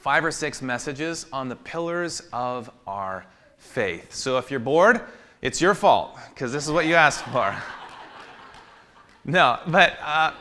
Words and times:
five 0.00 0.24
or 0.24 0.30
six 0.30 0.62
messages 0.62 1.26
on 1.32 1.48
the 1.48 1.56
pillars 1.56 2.22
of 2.32 2.70
our 2.86 3.26
faith. 3.58 4.14
So 4.14 4.38
if 4.38 4.50
you're 4.50 4.60
bored, 4.60 5.02
it's 5.42 5.60
your 5.60 5.74
fault 5.74 6.16
because 6.30 6.52
this 6.52 6.64
is 6.64 6.72
what 6.72 6.86
you 6.86 6.94
asked 6.94 7.24
for. 7.26 7.54
no, 9.24 9.58
but 9.66 9.98
uh, 10.02 10.32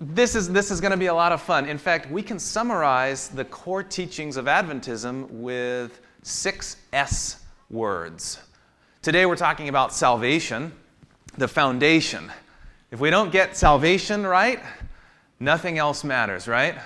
this 0.00 0.34
is, 0.34 0.48
this 0.50 0.70
is 0.70 0.80
going 0.80 0.92
to 0.92 0.96
be 0.96 1.06
a 1.06 1.14
lot 1.14 1.32
of 1.32 1.42
fun. 1.42 1.66
In 1.66 1.78
fact, 1.78 2.10
we 2.10 2.22
can 2.22 2.38
summarize 2.38 3.28
the 3.28 3.44
core 3.44 3.82
teachings 3.82 4.36
of 4.36 4.46
Adventism 4.46 5.28
with 5.30 6.00
six 6.22 6.76
S 6.92 7.44
words. 7.70 8.38
Today 9.02 9.26
we're 9.26 9.36
talking 9.36 9.68
about 9.68 9.92
salvation, 9.92 10.72
the 11.36 11.48
foundation. 11.48 12.30
If 12.90 13.00
we 13.00 13.10
don't 13.10 13.32
get 13.32 13.56
salvation 13.56 14.26
right, 14.26 14.60
nothing 15.40 15.78
else 15.78 16.04
matters, 16.04 16.46
right? 16.48 16.78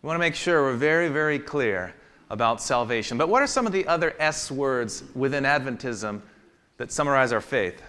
We 0.00 0.06
want 0.06 0.14
to 0.14 0.20
make 0.20 0.36
sure 0.36 0.62
we're 0.62 0.76
very, 0.76 1.08
very 1.08 1.40
clear 1.40 1.92
about 2.30 2.62
salvation. 2.62 3.18
But 3.18 3.28
what 3.28 3.42
are 3.42 3.48
some 3.48 3.66
of 3.66 3.72
the 3.72 3.84
other 3.88 4.14
S 4.20 4.48
words 4.48 5.02
within 5.16 5.42
Adventism 5.42 6.20
that 6.76 6.92
summarize 6.92 7.32
our 7.32 7.40
faith? 7.40 7.82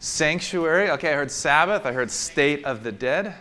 Sanctuary. 0.00 0.90
Okay, 0.90 1.14
I 1.14 1.16
heard 1.16 1.30
Sabbath. 1.30 1.86
I 1.86 1.92
heard 1.92 2.10
state 2.10 2.62
of 2.66 2.82
the 2.82 2.92
dead. 2.92 3.34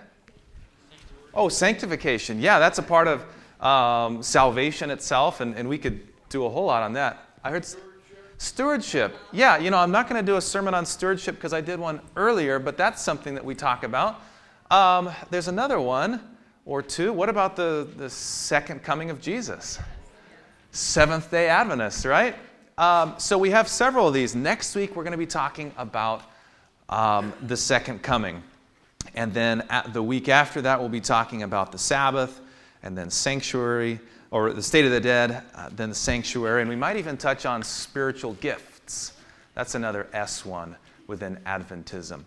Oh, 1.34 1.50
sanctification. 1.50 2.40
Yeah, 2.40 2.58
that's 2.58 2.80
a 2.80 2.84
part 2.84 3.10
of 3.10 3.26
um, 3.62 4.24
salvation 4.24 4.90
itself, 4.90 5.42
and, 5.42 5.56
and 5.56 5.68
we 5.68 5.78
could 5.78 6.08
do 6.30 6.46
a 6.46 6.50
whole 6.50 6.66
lot 6.66 6.84
on 6.84 6.94
that. 6.94 7.28
I 7.44 7.52
heard 7.52 7.66
stewardship. 8.38 9.14
Yeah, 9.34 9.58
you 9.58 9.72
know, 9.72 9.78
I'm 9.78 9.92
not 9.92 10.08
going 10.08 10.24
to 10.24 10.26
do 10.26 10.38
a 10.38 10.42
sermon 10.42 10.74
on 10.74 10.86
stewardship 10.86 11.36
because 11.36 11.52
I 11.52 11.60
did 11.60 11.80
one 11.80 12.00
earlier, 12.16 12.60
but 12.60 12.78
that's 12.78 13.02
something 13.02 13.36
that 13.36 13.44
we 13.44 13.56
talk 13.56 13.84
about. 13.84 14.22
Um, 14.72 15.12
there's 15.32 15.50
another 15.50 15.82
one 15.82 16.22
or 16.66 16.82
two. 16.82 17.14
What 17.14 17.30
about 17.30 17.56
the, 17.56 17.88
the 17.96 18.10
second 18.10 18.84
coming 18.84 19.10
of 19.10 19.22
Jesus? 19.22 19.80
Seventh 20.72 21.32
day 21.32 21.48
Adventists, 21.48 22.06
right? 22.06 22.36
Um, 22.78 23.16
so 23.18 23.38
we 23.38 23.52
have 23.52 23.68
several 23.68 24.08
of 24.08 24.14
these. 24.14 24.36
Next 24.36 24.76
week, 24.76 24.96
we're 24.96 25.04
going 25.04 25.12
to 25.12 25.18
be 25.18 25.26
talking 25.26 25.72
about 25.78 26.24
um, 26.90 27.32
the 27.42 27.56
second 27.56 28.02
coming. 28.02 28.44
And 29.14 29.34
then 29.34 29.64
the 29.94 30.04
week 30.04 30.28
after 30.28 30.62
that, 30.64 30.80
we'll 30.80 30.90
be 30.90 31.00
talking 31.00 31.44
about 31.44 31.72
the 31.72 31.78
Sabbath 31.78 32.42
and 32.84 32.98
then 32.98 33.10
sanctuary, 33.10 34.00
or 34.30 34.52
the 34.52 34.62
state 34.62 34.86
of 34.86 34.92
the 34.92 35.00
dead, 35.00 35.42
uh, 35.56 35.70
then 35.72 35.90
the 35.90 35.96
sanctuary. 35.96 36.62
And 36.62 36.70
we 36.70 36.76
might 36.76 36.98
even 36.98 37.16
touch 37.16 37.46
on 37.46 37.64
spiritual 37.64 38.34
gifts. 38.34 39.14
That's 39.54 39.76
another 39.76 40.08
S 40.12 40.46
one 40.46 40.76
within 41.08 41.38
Adventism. 41.46 42.24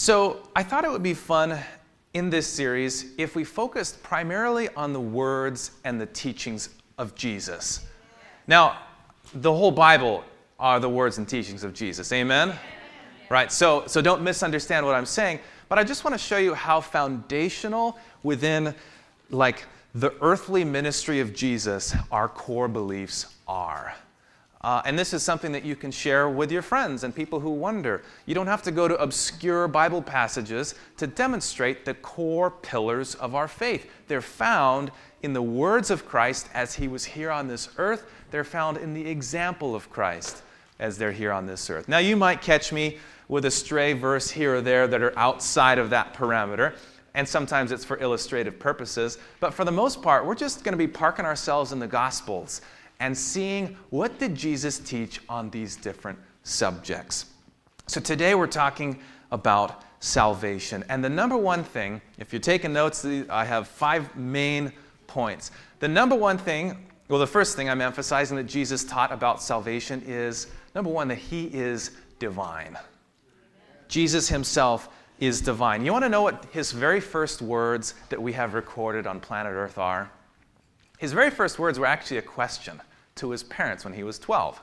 So 0.00 0.40
I 0.56 0.62
thought 0.62 0.86
it 0.86 0.90
would 0.90 1.02
be 1.02 1.12
fun 1.12 1.58
in 2.14 2.30
this 2.30 2.46
series 2.46 3.12
if 3.18 3.36
we 3.36 3.44
focused 3.44 4.02
primarily 4.02 4.70
on 4.70 4.94
the 4.94 5.00
words 5.00 5.72
and 5.84 6.00
the 6.00 6.06
teachings 6.06 6.70
of 6.96 7.14
Jesus. 7.14 7.84
Now, 8.46 8.78
the 9.34 9.52
whole 9.52 9.70
Bible 9.70 10.24
are 10.58 10.80
the 10.80 10.88
words 10.88 11.18
and 11.18 11.28
teachings 11.28 11.64
of 11.64 11.74
Jesus. 11.74 12.14
Amen? 12.14 12.54
Right, 13.28 13.52
so, 13.52 13.86
so 13.86 14.00
don't 14.00 14.22
misunderstand 14.22 14.86
what 14.86 14.94
I'm 14.94 15.04
saying, 15.04 15.38
but 15.68 15.78
I 15.78 15.84
just 15.84 16.02
want 16.02 16.14
to 16.14 16.18
show 16.18 16.38
you 16.38 16.54
how 16.54 16.80
foundational 16.80 17.98
within 18.22 18.74
like 19.28 19.66
the 19.94 20.14
earthly 20.22 20.64
ministry 20.64 21.20
of 21.20 21.34
Jesus 21.34 21.94
our 22.10 22.26
core 22.26 22.68
beliefs 22.68 23.26
are. 23.46 23.94
Uh, 24.62 24.82
and 24.84 24.98
this 24.98 25.14
is 25.14 25.22
something 25.22 25.52
that 25.52 25.64
you 25.64 25.74
can 25.74 25.90
share 25.90 26.28
with 26.28 26.52
your 26.52 26.60
friends 26.60 27.02
and 27.02 27.14
people 27.14 27.40
who 27.40 27.50
wonder. 27.50 28.02
You 28.26 28.34
don't 28.34 28.46
have 28.46 28.62
to 28.64 28.70
go 28.70 28.88
to 28.88 28.96
obscure 28.96 29.66
Bible 29.68 30.02
passages 30.02 30.74
to 30.98 31.06
demonstrate 31.06 31.86
the 31.86 31.94
core 31.94 32.50
pillars 32.50 33.14
of 33.14 33.34
our 33.34 33.48
faith. 33.48 33.90
They're 34.06 34.20
found 34.20 34.90
in 35.22 35.32
the 35.32 35.42
words 35.42 35.90
of 35.90 36.06
Christ 36.06 36.48
as 36.52 36.74
he 36.74 36.88
was 36.88 37.04
here 37.04 37.30
on 37.30 37.48
this 37.48 37.70
earth, 37.78 38.04
they're 38.30 38.44
found 38.44 38.76
in 38.76 38.94
the 38.94 39.06
example 39.06 39.74
of 39.74 39.90
Christ 39.90 40.42
as 40.78 40.96
they're 40.96 41.12
here 41.12 41.32
on 41.32 41.46
this 41.46 41.68
earth. 41.68 41.88
Now, 41.88 41.98
you 41.98 42.16
might 42.16 42.40
catch 42.40 42.72
me 42.72 42.98
with 43.28 43.44
a 43.44 43.50
stray 43.50 43.92
verse 43.92 44.30
here 44.30 44.56
or 44.56 44.60
there 44.60 44.86
that 44.86 45.02
are 45.02 45.18
outside 45.18 45.78
of 45.78 45.90
that 45.90 46.14
parameter 46.14 46.74
and 47.14 47.28
sometimes 47.28 47.72
it's 47.72 47.84
for 47.84 47.98
illustrative 47.98 48.58
purposes. 48.58 49.18
But 49.40 49.52
for 49.52 49.64
the 49.64 49.72
most 49.72 50.00
part, 50.00 50.24
we're 50.24 50.34
just 50.34 50.62
going 50.64 50.72
to 50.72 50.78
be 50.78 50.86
parking 50.86 51.24
ourselves 51.24 51.72
in 51.72 51.78
the 51.78 51.88
Gospels 51.88 52.60
and 53.00 53.16
seeing 53.16 53.76
what 53.88 54.18
did 54.18 54.34
Jesus 54.34 54.78
teach 54.78 55.20
on 55.28 55.50
these 55.50 55.74
different 55.74 56.18
subjects. 56.42 57.26
So 57.86 58.00
today 58.00 58.34
we're 58.34 58.46
talking 58.46 59.00
about 59.32 59.82
salvation. 60.00 60.84
And 60.88 61.02
the 61.02 61.08
number 61.08 61.36
one 61.36 61.64
thing, 61.64 62.00
if 62.18 62.32
you're 62.32 62.40
taking 62.40 62.72
notes, 62.72 63.04
I 63.04 63.44
have 63.44 63.66
five 63.66 64.14
main 64.16 64.72
points. 65.06 65.50
The 65.80 65.88
number 65.88 66.14
one 66.14 66.38
thing, 66.38 66.86
well, 67.08 67.18
the 67.18 67.26
first 67.26 67.56
thing 67.56 67.68
I'm 67.68 67.80
emphasizing 67.80 68.36
that 68.36 68.44
Jesus 68.44 68.84
taught 68.84 69.12
about 69.12 69.42
salvation 69.42 70.02
is 70.06 70.46
number 70.74 70.90
one, 70.90 71.08
that 71.08 71.18
he 71.18 71.46
is 71.46 71.90
divine. 72.18 72.78
Jesus 73.88 74.28
himself 74.28 74.88
is 75.18 75.40
divine. 75.40 75.84
You 75.84 75.92
want 75.92 76.04
to 76.04 76.08
know 76.08 76.22
what 76.22 76.46
his 76.52 76.70
very 76.70 77.00
first 77.00 77.42
words 77.42 77.94
that 78.10 78.22
we 78.22 78.32
have 78.34 78.54
recorded 78.54 79.06
on 79.06 79.20
planet 79.20 79.52
Earth 79.52 79.78
are? 79.78 80.10
His 80.98 81.12
very 81.12 81.30
first 81.30 81.58
words 81.58 81.78
were 81.78 81.86
actually 81.86 82.18
a 82.18 82.22
question 82.22 82.80
to 83.20 83.30
his 83.30 83.42
parents 83.44 83.84
when 83.84 83.94
he 83.94 84.02
was 84.02 84.18
12. 84.18 84.60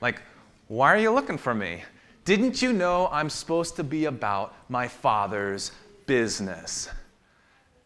Like, 0.00 0.20
why 0.68 0.94
are 0.94 0.98
you 0.98 1.10
looking 1.10 1.38
for 1.38 1.54
me? 1.54 1.82
Didn't 2.24 2.62
you 2.62 2.72
know 2.72 3.08
I'm 3.10 3.30
supposed 3.30 3.76
to 3.76 3.84
be 3.84 4.04
about 4.04 4.54
my 4.68 4.88
father's 4.88 5.72
business? 6.06 6.88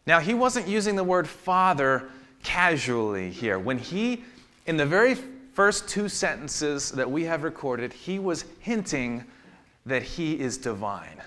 Now, 0.05 0.19
he 0.19 0.33
wasn't 0.33 0.67
using 0.67 0.95
the 0.95 1.03
word 1.03 1.27
father 1.27 2.09
casually 2.43 3.31
here. 3.31 3.57
When 3.57 3.77
he, 3.77 4.23
in 4.67 4.77
the 4.77 4.85
very 4.85 5.15
first 5.53 5.87
two 5.87 6.09
sentences 6.09 6.91
that 6.91 7.09
we 7.09 7.23
have 7.23 7.43
recorded, 7.43 7.91
he 7.91 8.19
was 8.19 8.45
hinting 8.59 9.23
that 9.85 10.03
he 10.03 10.39
is 10.39 10.57
divine. 10.57 11.21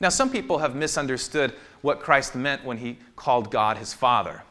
Now, 0.00 0.08
some 0.08 0.30
people 0.30 0.58
have 0.58 0.74
misunderstood 0.74 1.54
what 1.82 2.00
Christ 2.00 2.34
meant 2.34 2.64
when 2.64 2.78
he 2.78 2.98
called 3.16 3.50
God 3.50 3.76
his 3.76 3.92
father. 3.92 4.42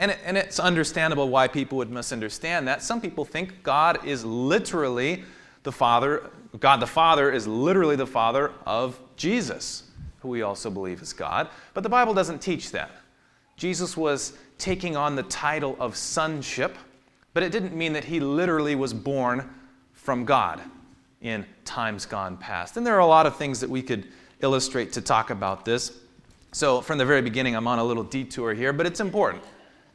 And, 0.00 0.12
it, 0.12 0.18
and 0.24 0.38
it's 0.38 0.58
understandable 0.58 1.28
why 1.28 1.46
people 1.46 1.76
would 1.78 1.90
misunderstand 1.90 2.66
that. 2.66 2.82
Some 2.82 3.02
people 3.02 3.26
think 3.26 3.62
God 3.62 4.04
is 4.06 4.24
literally 4.24 5.24
the 5.62 5.70
Father, 5.70 6.30
God 6.58 6.80
the 6.80 6.86
Father 6.86 7.30
is 7.30 7.46
literally 7.46 7.96
the 7.96 8.06
Father 8.06 8.50
of 8.64 8.98
Jesus, 9.16 9.82
who 10.20 10.28
we 10.28 10.40
also 10.40 10.70
believe 10.70 11.02
is 11.02 11.12
God. 11.12 11.48
But 11.74 11.82
the 11.82 11.90
Bible 11.90 12.14
doesn't 12.14 12.38
teach 12.38 12.70
that. 12.70 12.90
Jesus 13.58 13.94
was 13.94 14.32
taking 14.56 14.96
on 14.96 15.16
the 15.16 15.22
title 15.24 15.76
of 15.78 15.94
sonship, 15.94 16.78
but 17.34 17.42
it 17.42 17.52
didn't 17.52 17.76
mean 17.76 17.92
that 17.92 18.04
he 18.04 18.20
literally 18.20 18.74
was 18.74 18.94
born 18.94 19.50
from 19.92 20.24
God 20.24 20.62
in 21.20 21.44
times 21.66 22.06
gone 22.06 22.38
past. 22.38 22.78
And 22.78 22.86
there 22.86 22.96
are 22.96 23.00
a 23.00 23.06
lot 23.06 23.26
of 23.26 23.36
things 23.36 23.60
that 23.60 23.68
we 23.68 23.82
could 23.82 24.08
illustrate 24.40 24.94
to 24.94 25.02
talk 25.02 25.28
about 25.28 25.66
this. 25.66 25.92
So, 26.52 26.80
from 26.80 26.96
the 26.96 27.04
very 27.04 27.20
beginning, 27.20 27.54
I'm 27.54 27.68
on 27.68 27.78
a 27.78 27.84
little 27.84 28.02
detour 28.02 28.54
here, 28.54 28.72
but 28.72 28.86
it's 28.86 29.00
important 29.00 29.44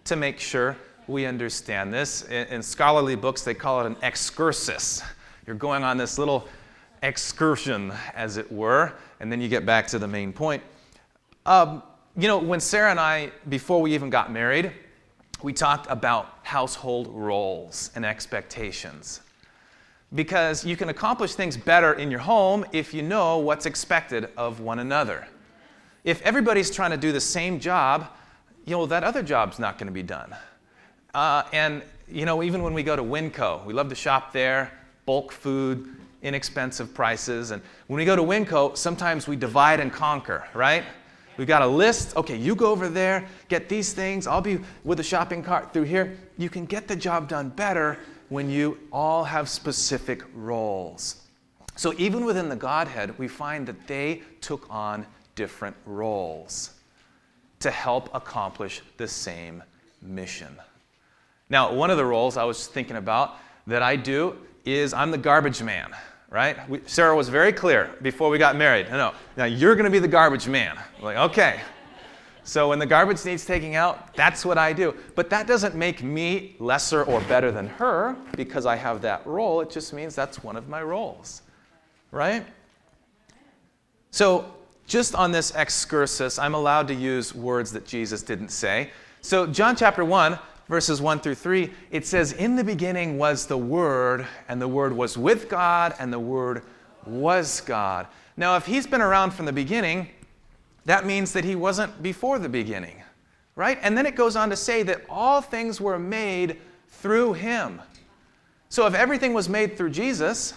to 0.05 0.15
make 0.15 0.39
sure 0.39 0.77
we 1.07 1.25
understand 1.25 1.93
this. 1.93 2.23
In, 2.23 2.47
in 2.47 2.63
scholarly 2.63 3.15
books, 3.15 3.43
they 3.43 3.55
call 3.55 3.81
it 3.81 3.87
an 3.87 3.97
excursus. 4.03 5.01
You're 5.45 5.55
going 5.55 5.83
on 5.83 5.97
this 5.97 6.17
little 6.17 6.47
excursion, 7.01 7.91
as 8.15 8.37
it 8.37 8.51
were, 8.51 8.93
and 9.19 9.31
then 9.31 9.41
you 9.41 9.47
get 9.47 9.65
back 9.65 9.87
to 9.87 9.99
the 9.99 10.07
main 10.07 10.31
point. 10.31 10.61
Um, 11.45 11.83
you 12.17 12.27
know, 12.27 12.37
when 12.37 12.59
Sarah 12.59 12.91
and 12.91 12.99
I, 12.99 13.31
before 13.49 13.81
we 13.81 13.93
even 13.93 14.09
got 14.09 14.31
married, 14.31 14.71
we 15.41 15.53
talked 15.53 15.87
about 15.89 16.39
household 16.43 17.07
roles 17.07 17.91
and 17.95 18.05
expectations. 18.05 19.21
Because 20.13 20.63
you 20.63 20.77
can 20.77 20.89
accomplish 20.89 21.33
things 21.33 21.57
better 21.57 21.93
in 21.93 22.09
your 22.09 22.21
home 22.21 22.63
if 22.71 22.93
you 22.93 23.01
know 23.01 23.39
what's 23.39 23.65
expected 23.65 24.29
of 24.37 24.59
one 24.59 24.79
another. 24.79 25.27
If 26.03 26.21
everybody's 26.21 26.69
trying 26.69 26.91
to 26.91 26.97
do 26.97 27.11
the 27.11 27.19
same 27.19 27.59
job, 27.59 28.07
you 28.65 28.71
know, 28.71 28.85
that 28.87 29.03
other 29.03 29.21
job's 29.21 29.59
not 29.59 29.77
going 29.77 29.87
to 29.87 29.93
be 29.93 30.03
done. 30.03 30.35
Uh, 31.13 31.43
and, 31.53 31.83
you 32.07 32.25
know, 32.25 32.43
even 32.43 32.63
when 32.63 32.73
we 32.73 32.83
go 32.83 32.95
to 32.95 33.03
Winco, 33.03 33.63
we 33.65 33.73
love 33.73 33.89
to 33.89 33.95
shop 33.95 34.33
there, 34.33 34.71
bulk 35.05 35.31
food, 35.31 35.95
inexpensive 36.23 36.93
prices. 36.93 37.51
And 37.51 37.61
when 37.87 37.97
we 37.97 38.05
go 38.05 38.15
to 38.15 38.23
Winco, 38.23 38.75
sometimes 38.75 39.27
we 39.27 39.35
divide 39.35 39.79
and 39.79 39.93
conquer, 39.93 40.47
right? 40.53 40.83
We've 41.37 41.47
got 41.47 41.61
a 41.61 41.67
list. 41.67 42.15
Okay, 42.17 42.35
you 42.35 42.55
go 42.55 42.71
over 42.71 42.89
there, 42.89 43.27
get 43.49 43.69
these 43.69 43.93
things. 43.93 44.25
I'll 44.25 44.41
be 44.41 44.59
with 44.83 44.97
the 44.97 45.03
shopping 45.03 45.43
cart 45.43 45.71
through 45.71 45.83
here. 45.83 46.17
You 46.37 46.49
can 46.49 46.65
get 46.65 46.87
the 46.87 46.95
job 46.95 47.29
done 47.29 47.49
better 47.49 47.99
when 48.29 48.49
you 48.49 48.79
all 48.91 49.23
have 49.23 49.47
specific 49.47 50.23
roles. 50.33 51.21
So 51.75 51.93
even 51.97 52.25
within 52.25 52.49
the 52.49 52.55
Godhead, 52.55 53.17
we 53.19 53.27
find 53.27 53.67
that 53.67 53.85
they 53.85 54.23
took 54.41 54.65
on 54.69 55.05
different 55.35 55.75
roles 55.85 56.74
to 57.65 57.71
help 57.71 58.13
accomplish 58.13 58.83
the 58.97 59.07
same 59.07 59.63
mission. 59.99 60.55
Now, 61.49 61.73
one 61.73 61.89
of 61.89 61.97
the 61.97 62.05
roles 62.05 62.37
I 62.37 62.43
was 62.43 62.67
thinking 62.67 62.95
about 62.95 63.37
that 63.65 63.81
I 63.81 63.95
do 63.95 64.37
is 64.65 64.93
I'm 64.93 65.09
the 65.09 65.17
garbage 65.17 65.63
man, 65.63 65.91
right? 66.29 66.69
We, 66.69 66.81
Sarah 66.85 67.15
was 67.15 67.27
very 67.27 67.51
clear 67.51 67.89
before 68.03 68.29
we 68.29 68.37
got 68.37 68.55
married. 68.55 68.87
No, 68.91 69.13
now 69.35 69.45
you're 69.45 69.73
going 69.73 69.85
to 69.85 69.89
be 69.89 69.97
the 69.97 70.07
garbage 70.07 70.47
man. 70.47 70.77
I'm 70.77 71.03
like, 71.03 71.17
okay, 71.31 71.59
So 72.47 72.69
when 72.69 72.77
the 72.77 72.85
garbage 72.85 73.25
needs 73.25 73.43
taking 73.43 73.73
out, 73.73 74.13
that's 74.13 74.45
what 74.45 74.59
I 74.59 74.71
do. 74.71 74.93
But 75.15 75.31
that 75.31 75.47
doesn't 75.47 75.73
make 75.73 76.03
me 76.03 76.55
lesser 76.59 77.03
or 77.03 77.19
better 77.21 77.51
than 77.51 77.65
her 77.65 78.15
because 78.37 78.67
I 78.67 78.75
have 78.75 79.01
that 79.01 79.25
role. 79.25 79.61
It 79.61 79.71
just 79.71 79.91
means 79.91 80.13
that's 80.13 80.43
one 80.43 80.55
of 80.55 80.69
my 80.69 80.83
roles. 80.83 81.41
Right? 82.11 82.45
So, 84.11 84.54
just 84.87 85.15
on 85.15 85.31
this 85.31 85.53
excursus, 85.55 86.37
I'm 86.37 86.53
allowed 86.53 86.87
to 86.89 86.93
use 86.93 87.33
words 87.33 87.71
that 87.71 87.85
Jesus 87.85 88.21
didn't 88.21 88.49
say. 88.49 88.91
So, 89.21 89.47
John 89.47 89.75
chapter 89.75 90.05
1, 90.05 90.37
verses 90.67 91.01
1 91.01 91.19
through 91.19 91.35
3, 91.35 91.71
it 91.91 92.05
says, 92.05 92.33
In 92.33 92.55
the 92.55 92.63
beginning 92.63 93.17
was 93.17 93.47
the 93.47 93.57
Word, 93.57 94.27
and 94.47 94.61
the 94.61 94.67
Word 94.67 94.93
was 94.93 95.17
with 95.17 95.49
God, 95.49 95.95
and 95.99 96.13
the 96.13 96.19
Word 96.19 96.63
was 97.05 97.61
God. 97.61 98.07
Now, 98.37 98.55
if 98.57 98.65
he's 98.65 98.85
been 98.85 99.01
around 99.01 99.31
from 99.31 99.45
the 99.45 99.53
beginning, 99.53 100.09
that 100.85 101.05
means 101.05 101.33
that 101.33 101.43
he 101.43 101.55
wasn't 101.55 102.03
before 102.03 102.37
the 102.37 102.49
beginning, 102.49 103.01
right? 103.55 103.79
And 103.81 103.97
then 103.97 104.05
it 104.05 104.15
goes 104.15 104.35
on 104.35 104.49
to 104.51 104.55
say 104.55 104.83
that 104.83 105.01
all 105.09 105.41
things 105.41 105.81
were 105.81 105.97
made 105.97 106.57
through 106.87 107.33
him. 107.33 107.81
So 108.69 108.85
if 108.85 108.93
everything 108.93 109.33
was 109.33 109.49
made 109.49 109.77
through 109.77 109.91
Jesus, 109.91 110.53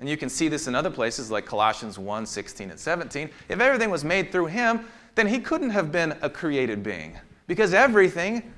and 0.00 0.08
you 0.08 0.16
can 0.16 0.28
see 0.28 0.48
this 0.48 0.66
in 0.66 0.74
other 0.74 0.90
places 0.90 1.30
like 1.30 1.46
Colossians 1.46 1.98
1 1.98 2.26
16 2.26 2.70
and 2.70 2.80
17, 2.80 3.30
if 3.48 3.60
everything 3.60 3.90
was 3.90 4.04
made 4.04 4.32
through 4.32 4.46
him, 4.46 4.86
then 5.14 5.26
he 5.26 5.38
couldn't 5.38 5.70
have 5.70 5.92
been 5.92 6.16
a 6.22 6.30
created 6.30 6.82
being 6.82 7.18
because 7.46 7.74
everything 7.74 8.52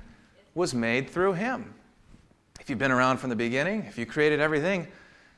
was 0.55 0.73
made 0.73 1.09
through 1.09 1.33
him. 1.33 1.73
If 2.59 2.69
you've 2.69 2.79
been 2.79 2.91
around 2.91 3.17
from 3.17 3.29
the 3.29 3.35
beginning, 3.35 3.83
if 3.83 3.97
you 3.97 4.05
created 4.05 4.39
everything, 4.39 4.87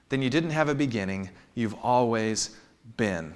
then 0.10 0.22
you 0.22 0.30
didn't 0.30 0.52
have 0.52 0.70
a 0.70 0.76
beginning. 0.76 1.30
You've 1.56 1.76
always 1.82 2.56
been. 2.98 3.34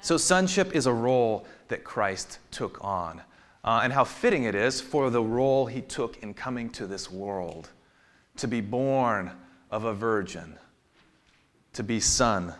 So, 0.00 0.16
sonship 0.16 0.74
is 0.74 0.86
a 0.86 0.92
role 0.92 1.46
that 1.68 1.84
Christ 1.84 2.38
took 2.50 2.82
on, 2.82 3.20
uh, 3.64 3.80
and 3.84 3.92
how 3.92 4.04
fitting 4.04 4.44
it 4.44 4.54
is 4.54 4.80
for 4.80 5.10
the 5.10 5.22
role 5.22 5.66
he 5.66 5.82
took 5.82 6.22
in 6.22 6.34
coming 6.34 6.70
to 6.70 6.86
this 6.86 7.10
world 7.10 7.68
to 8.36 8.48
be 8.48 8.60
born 8.60 9.30
of 9.70 9.84
a 9.84 9.94
virgin, 9.94 10.58
to 11.74 11.82
be 11.82 12.00
Son 12.00 12.54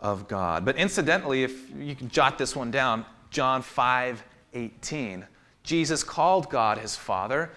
of 0.00 0.28
God. 0.28 0.64
But 0.64 0.76
incidentally, 0.76 1.44
if 1.44 1.70
you 1.76 1.94
can 1.94 2.08
jot 2.08 2.38
this 2.38 2.54
one 2.54 2.70
down, 2.70 3.04
John 3.30 3.62
5 3.62 4.24
18, 4.54 5.26
Jesus 5.62 6.02
called 6.02 6.48
God 6.48 6.78
his 6.78 6.96
Father. 6.96 7.50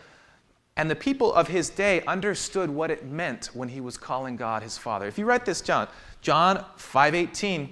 And 0.76 0.90
the 0.90 0.96
people 0.96 1.34
of 1.34 1.48
his 1.48 1.70
day 1.70 2.02
understood 2.04 2.70
what 2.70 2.90
it 2.90 3.06
meant 3.06 3.50
when 3.54 3.70
he 3.70 3.82
was 3.82 3.98
calling 3.98 4.36
God 4.36 4.64
his 4.64 4.78
Father. 4.78 5.08
If 5.08 5.18
you 5.18 5.26
write 5.26 5.46
this 5.46 5.62
down, 5.62 5.88
John 6.22 6.66
5:18, 6.78 7.70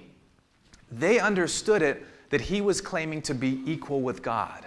they 0.90 1.18
understood 1.18 1.82
it 1.82 2.04
that 2.30 2.42
he 2.42 2.60
was 2.60 2.80
claiming 2.80 3.22
to 3.22 3.34
be 3.34 3.62
equal 3.64 4.02
with 4.02 4.22
God. 4.22 4.66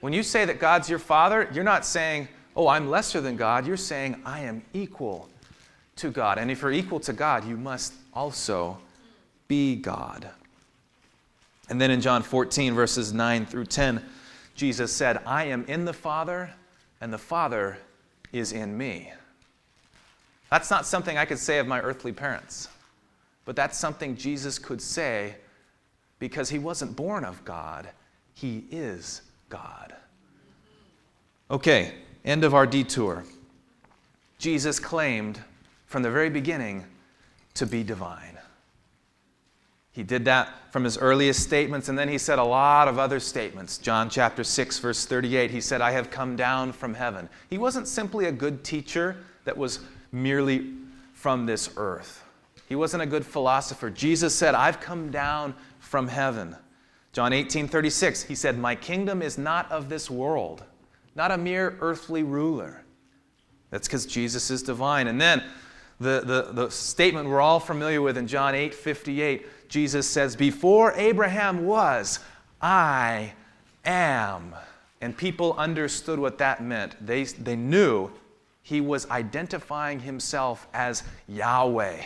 When 0.00 0.12
you 0.12 0.22
say 0.22 0.44
that 0.44 0.58
God's 0.58 0.88
your 0.88 0.98
father, 0.98 1.48
you're 1.52 1.64
not 1.64 1.84
saying, 1.86 2.28
"Oh, 2.54 2.68
I'm 2.68 2.90
lesser 2.90 3.20
than 3.20 3.36
God." 3.36 3.66
You're 3.66 3.76
saying, 3.76 4.20
"I 4.24 4.40
am 4.40 4.62
equal 4.72 5.30
to 6.00 6.10
God." 6.10 6.38
And 6.38 6.50
if 6.50 6.62
you're 6.62 6.72
equal 6.72 7.00
to 7.00 7.12
God, 7.12 7.44
you 7.44 7.56
must 7.56 7.94
also 8.12 8.78
be 9.48 9.76
God. 9.76 10.30
And 11.68 11.80
then 11.80 11.90
in 11.90 12.00
John 12.00 12.22
14 12.22 12.74
verses 12.74 13.12
9 13.12 13.46
through 13.46 13.66
10, 13.66 14.04
Jesus 14.54 14.94
said, 14.94 15.22
"I 15.24 15.44
am 15.44 15.64
in 15.64 15.84
the 15.84 15.92
Father, 15.92 16.52
and 17.00 17.12
the 17.12 17.18
Father 17.18 17.78
is 18.32 18.52
in 18.52 18.76
me." 18.76 19.12
That's 20.50 20.70
not 20.70 20.84
something 20.84 21.16
I 21.16 21.24
could 21.24 21.38
say 21.38 21.58
of 21.58 21.66
my 21.66 21.80
earthly 21.80 22.12
parents, 22.12 22.68
but 23.44 23.54
that's 23.54 23.78
something 23.78 24.16
Jesus 24.16 24.58
could 24.58 24.82
say 24.82 25.36
because 26.18 26.50
he 26.50 26.58
wasn't 26.58 26.96
born 26.96 27.24
of 27.24 27.44
God, 27.44 27.88
he 28.34 28.66
is 28.70 29.22
God. 29.48 29.94
Okay, 31.50 31.94
end 32.24 32.44
of 32.44 32.52
our 32.52 32.66
detour. 32.66 33.24
Jesus 34.38 34.78
claimed 34.80 35.42
from 35.90 36.04
the 36.04 36.10
very 36.10 36.30
beginning 36.30 36.84
to 37.52 37.66
be 37.66 37.82
divine. 37.82 38.38
He 39.90 40.04
did 40.04 40.24
that 40.26 40.54
from 40.70 40.84
his 40.84 40.96
earliest 40.96 41.42
statements, 41.42 41.88
and 41.88 41.98
then 41.98 42.08
he 42.08 42.16
said 42.16 42.38
a 42.38 42.44
lot 42.44 42.86
of 42.86 42.96
other 42.96 43.18
statements. 43.18 43.76
John 43.76 44.08
chapter 44.08 44.44
6, 44.44 44.78
verse 44.78 45.04
38, 45.04 45.50
he 45.50 45.60
said, 45.60 45.80
I 45.80 45.90
have 45.90 46.08
come 46.08 46.36
down 46.36 46.70
from 46.70 46.94
heaven. 46.94 47.28
He 47.50 47.58
wasn't 47.58 47.88
simply 47.88 48.26
a 48.26 48.32
good 48.32 48.62
teacher 48.62 49.16
that 49.44 49.56
was 49.56 49.80
merely 50.12 50.74
from 51.12 51.44
this 51.44 51.70
earth. 51.76 52.22
He 52.68 52.76
wasn't 52.76 53.02
a 53.02 53.06
good 53.06 53.26
philosopher. 53.26 53.90
Jesus 53.90 54.32
said, 54.32 54.54
I've 54.54 54.78
come 54.78 55.10
down 55.10 55.56
from 55.80 56.06
heaven. 56.06 56.54
John 57.12 57.32
18 57.32 57.66
36, 57.66 58.22
he 58.22 58.36
said, 58.36 58.56
My 58.56 58.76
kingdom 58.76 59.22
is 59.22 59.36
not 59.36 59.68
of 59.72 59.88
this 59.88 60.08
world, 60.08 60.62
not 61.16 61.32
a 61.32 61.36
mere 61.36 61.76
earthly 61.80 62.22
ruler. 62.22 62.84
That's 63.70 63.88
because 63.88 64.06
Jesus 64.06 64.52
is 64.52 64.62
divine. 64.62 65.08
And 65.08 65.20
then 65.20 65.42
the, 66.00 66.22
the, 66.24 66.52
the 66.52 66.70
statement 66.70 67.28
we're 67.28 67.42
all 67.42 67.60
familiar 67.60 68.00
with 68.00 68.16
in 68.16 68.26
John 68.26 68.54
8 68.54 68.74
58, 68.74 69.68
Jesus 69.68 70.08
says, 70.08 70.34
Before 70.34 70.92
Abraham 70.94 71.66
was, 71.66 72.20
I 72.60 73.34
am. 73.84 74.54
And 75.02 75.16
people 75.16 75.54
understood 75.54 76.18
what 76.18 76.38
that 76.38 76.62
meant. 76.62 76.94
They, 77.04 77.24
they 77.24 77.56
knew 77.56 78.10
he 78.62 78.80
was 78.80 79.08
identifying 79.10 80.00
himself 80.00 80.68
as 80.72 81.02
Yahweh, 81.28 82.02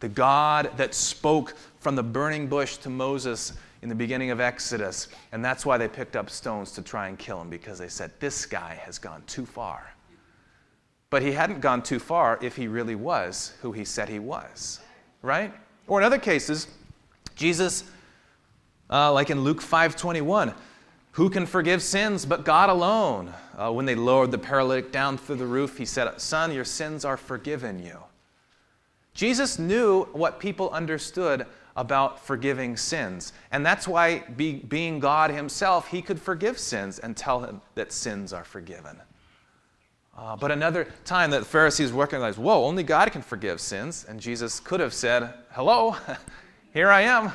the 0.00 0.08
God 0.08 0.70
that 0.76 0.94
spoke 0.94 1.54
from 1.80 1.96
the 1.96 2.02
burning 2.02 2.48
bush 2.48 2.76
to 2.78 2.90
Moses 2.90 3.54
in 3.82 3.88
the 3.88 3.94
beginning 3.94 4.30
of 4.30 4.40
Exodus. 4.40 5.08
And 5.32 5.44
that's 5.44 5.64
why 5.64 5.78
they 5.78 5.88
picked 5.88 6.16
up 6.16 6.28
stones 6.28 6.72
to 6.72 6.82
try 6.82 7.08
and 7.08 7.18
kill 7.18 7.40
him, 7.40 7.48
because 7.48 7.78
they 7.78 7.88
said, 7.88 8.12
This 8.20 8.44
guy 8.44 8.74
has 8.84 8.98
gone 8.98 9.22
too 9.26 9.46
far. 9.46 9.94
But 11.10 11.22
he 11.22 11.32
hadn't 11.32 11.60
gone 11.60 11.82
too 11.82 11.98
far 11.98 12.38
if 12.42 12.56
he 12.56 12.68
really 12.68 12.94
was 12.94 13.54
who 13.62 13.72
he 13.72 13.84
said 13.84 14.08
he 14.08 14.18
was, 14.18 14.80
right? 15.22 15.52
Or 15.86 16.00
in 16.00 16.04
other 16.04 16.18
cases, 16.18 16.66
Jesus, 17.34 17.84
uh, 18.90 19.12
like 19.12 19.30
in 19.30 19.40
Luke 19.40 19.62
5:21, 19.62 20.54
who 21.12 21.30
can 21.30 21.46
forgive 21.46 21.82
sins 21.82 22.26
but 22.26 22.44
God 22.44 22.70
alone? 22.70 23.32
Uh, 23.56 23.72
when 23.72 23.86
they 23.86 23.94
lowered 23.94 24.30
the 24.30 24.38
paralytic 24.38 24.92
down 24.92 25.18
through 25.18 25.36
the 25.36 25.46
roof, 25.46 25.76
he 25.78 25.84
said, 25.84 26.20
Son, 26.20 26.52
your 26.52 26.64
sins 26.64 27.04
are 27.04 27.16
forgiven 27.16 27.82
you. 27.82 27.98
Jesus 29.14 29.58
knew 29.58 30.04
what 30.12 30.38
people 30.38 30.70
understood 30.70 31.44
about 31.74 32.24
forgiving 32.24 32.76
sins. 32.76 33.32
And 33.50 33.66
that's 33.66 33.88
why, 33.88 34.20
be, 34.36 34.56
being 34.56 35.00
God 35.00 35.30
himself, 35.30 35.88
he 35.88 36.02
could 36.02 36.20
forgive 36.20 36.56
sins 36.56 37.00
and 37.00 37.16
tell 37.16 37.40
him 37.40 37.60
that 37.74 37.92
sins 37.92 38.32
are 38.32 38.44
forgiven. 38.44 38.96
Uh, 40.16 40.36
but 40.36 40.50
another 40.50 40.88
time 41.04 41.30
that 41.30 41.40
the 41.40 41.44
Pharisees 41.44 41.92
recognized, 41.92 42.38
whoa, 42.38 42.64
only 42.64 42.82
God 42.82 43.12
can 43.12 43.22
forgive 43.22 43.60
sins. 43.60 44.04
And 44.08 44.18
Jesus 44.18 44.60
could 44.60 44.80
have 44.80 44.92
said, 44.92 45.32
hello, 45.52 45.96
here 46.72 46.90
I 46.90 47.02
am. 47.02 47.30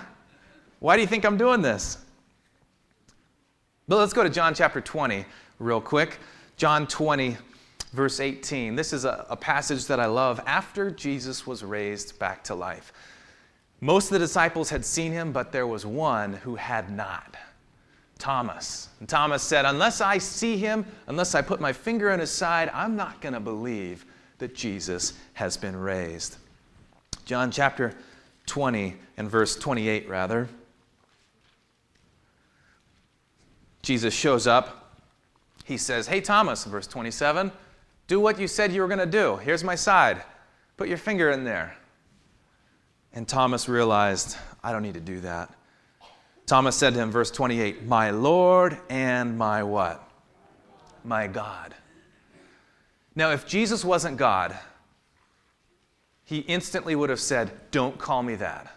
Why 0.80 0.96
do 0.96 1.01
you 1.01 1.08
think 1.08 1.24
I'm 1.25 1.38
doing 1.38 1.62
this? 1.62 1.98
But 3.88 3.98
let's 3.98 4.13
go 4.13 4.24
to 4.24 4.30
John 4.30 4.53
chapter 4.53 4.82
20 4.82 5.25
real 5.60 5.80
quick. 5.80 6.20
John 6.58 6.88
20, 6.88 7.38
verse 7.94 8.20
18. 8.20 8.75
This 8.75 8.92
is 8.94 9.06
a, 9.06 9.25
a, 9.30 9.36
passage 9.38 9.86
that 9.86 10.00
I 10.00 10.06
love 10.06 10.42
after 10.46 10.92
Jesus 10.92 11.48
was 11.48 11.63
raised 11.63 12.20
back 12.20 12.44
to 12.46 12.56
life. 12.56 12.92
Most 13.82 14.06
of 14.06 14.12
the 14.12 14.20
disciples 14.20 14.70
had 14.70 14.86
seen 14.86 15.12
him, 15.12 15.32
but 15.32 15.51
there 15.51 15.68
was 15.68 15.86
one 15.86 16.34
who 16.34 16.56
had 16.56 16.89
not 16.89 17.36
Thomas. 18.24 18.88
And 19.01 19.10
Thomas 19.10 19.44
said, 19.44 19.65
Unless 19.65 20.00
I 20.00 20.18
see 20.18 20.56
him, 20.56 20.86
unless 21.08 21.36
I 21.36 21.42
put 21.42 21.60
my 21.60 21.74
finger 21.74 22.10
in 22.12 22.22
his 22.22 22.32
side, 22.32 22.72
I'm 22.74 22.96
not 22.96 23.20
going 23.20 23.34
to 23.34 23.42
believe 23.42 24.06
that 24.38 24.56
Jesus 24.56 25.12
has 25.34 25.58
been 25.58 25.75
raised. 25.75 26.38
John 27.25 27.51
chapter 27.51 27.94
20 28.46 28.96
and 29.18 29.30
verse 29.30 29.58
28, 29.58 30.08
rather. 30.08 30.48
Jesus 33.82 34.13
shows 34.13 34.48
up. 34.48 35.01
He 35.65 35.75
says, 35.75 36.08
Hey, 36.08 36.22
Thomas, 36.22 36.63
verse 36.63 36.88
27, 36.88 37.51
do 38.08 38.22
what 38.22 38.39
you 38.39 38.48
said 38.48 38.72
you 38.72 38.80
were 38.80 38.88
going 38.88 39.00
to 39.00 39.06
do. 39.06 39.36
Here's 39.36 39.65
my 39.65 39.75
side. 39.75 40.24
Put 40.77 40.88
your 40.88 40.98
finger 40.98 41.30
in 41.32 41.44
there. 41.44 41.75
And 43.12 43.27
Thomas 43.27 43.68
realized, 43.68 44.38
I 44.63 44.72
don't 44.72 44.82
need 44.82 44.94
to 44.94 45.01
do 45.01 45.20
that. 45.20 45.53
Thomas 46.46 46.76
said 46.76 46.94
to 46.94 47.00
him, 47.00 47.12
verse 47.12 47.32
28, 47.32 47.86
My 47.86 48.12
Lord 48.12 48.78
and 48.90 49.38
my 49.38 49.64
what? 49.64 50.08
My 51.04 51.28
God. 51.28 51.74
Now, 53.16 53.32
if 53.32 53.48
Jesus 53.48 53.86
wasn't 53.86 54.18
God, 54.18 54.58
he 56.26 56.40
instantly 56.40 56.96
would 56.96 57.10
have 57.10 57.20
said, 57.20 57.52
Don't 57.72 57.98
call 57.98 58.24
me 58.24 58.36
that. 58.36 58.76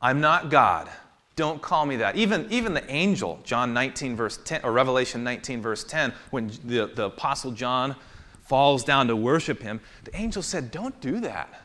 I'm 0.00 0.20
not 0.20 0.50
God. 0.50 0.88
Don't 1.36 1.60
call 1.60 1.84
me 1.84 1.96
that. 1.96 2.14
Even, 2.16 2.46
even 2.50 2.74
the 2.74 2.88
angel, 2.90 3.40
John 3.42 3.74
19, 3.74 4.14
verse 4.14 4.38
10, 4.44 4.60
or 4.62 4.70
Revelation 4.70 5.24
19, 5.24 5.60
verse 5.60 5.82
10, 5.82 6.12
when 6.30 6.48
the, 6.64 6.90
the 6.94 7.06
apostle 7.06 7.50
John 7.50 7.96
falls 8.42 8.84
down 8.84 9.08
to 9.08 9.16
worship 9.16 9.60
him, 9.62 9.80
the 10.04 10.16
angel 10.16 10.42
said, 10.42 10.70
Don't 10.70 10.98
do 11.00 11.20
that. 11.20 11.62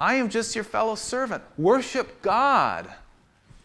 I 0.00 0.14
am 0.14 0.28
just 0.28 0.54
your 0.54 0.64
fellow 0.64 0.94
servant. 0.94 1.42
Worship 1.56 2.22
God. 2.22 2.88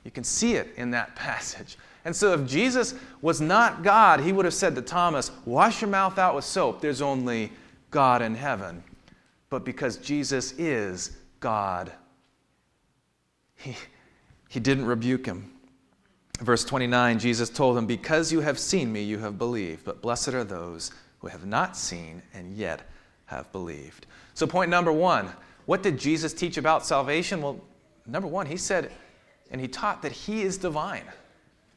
You 0.04 0.12
can 0.12 0.24
see 0.24 0.56
it 0.56 0.74
in 0.76 0.92
that 0.92 1.16
passage. 1.16 1.78
And 2.06 2.16
so, 2.16 2.34
if 2.34 2.46
Jesus 2.46 2.96
was 3.22 3.40
not 3.40 3.84
God, 3.84 4.20
he 4.20 4.34
would 4.34 4.46
have 4.46 4.54
said 4.54 4.76
to 4.76 4.82
Thomas, 4.82 5.32
Wash 5.46 5.82
your 5.82 5.90
mouth 5.90 6.18
out 6.18 6.36
with 6.36 6.44
soap. 6.44 6.82
There's 6.82 7.02
only 7.02 7.52
God 7.92 8.22
in 8.22 8.36
heaven. 8.36 8.84
But 9.50 9.64
because 9.64 9.98
Jesus 9.98 10.54
is 10.58 11.16
God, 11.40 11.92
he, 13.56 13.76
he 14.50 14.60
didn't 14.60 14.86
rebuke 14.86 15.26
him. 15.26 15.50
Verse 16.42 16.66
29, 16.66 17.20
Jesus 17.20 17.50
told 17.50 17.78
him, 17.78 17.86
Because 17.86 18.32
you 18.32 18.42
have 18.42 18.60
seen 18.60 18.92
me, 18.92 19.04
you 19.04 19.20
have 19.20 19.38
believed, 19.38 19.86
but 19.86 20.02
blessed 20.02 20.30
are 20.30 20.44
those 20.44 20.92
who 21.20 21.28
have 21.28 21.46
not 21.46 21.78
seen 21.78 22.22
and 22.34 22.54
yet 22.58 22.82
have 23.26 23.50
believed. 23.54 24.08
So, 24.34 24.46
point 24.46 24.70
number 24.70 24.92
one 24.92 25.30
what 25.66 25.82
did 25.82 25.98
Jesus 25.98 26.34
teach 26.34 26.58
about 26.58 26.86
salvation? 26.86 27.42
Well, 27.42 27.62
number 28.06 28.28
one, 28.28 28.46
he 28.46 28.58
said, 28.58 28.92
and 29.52 29.62
he 29.62 29.68
taught 29.68 30.02
that 30.02 30.12
he 30.12 30.42
is 30.42 30.58
divine, 30.58 31.06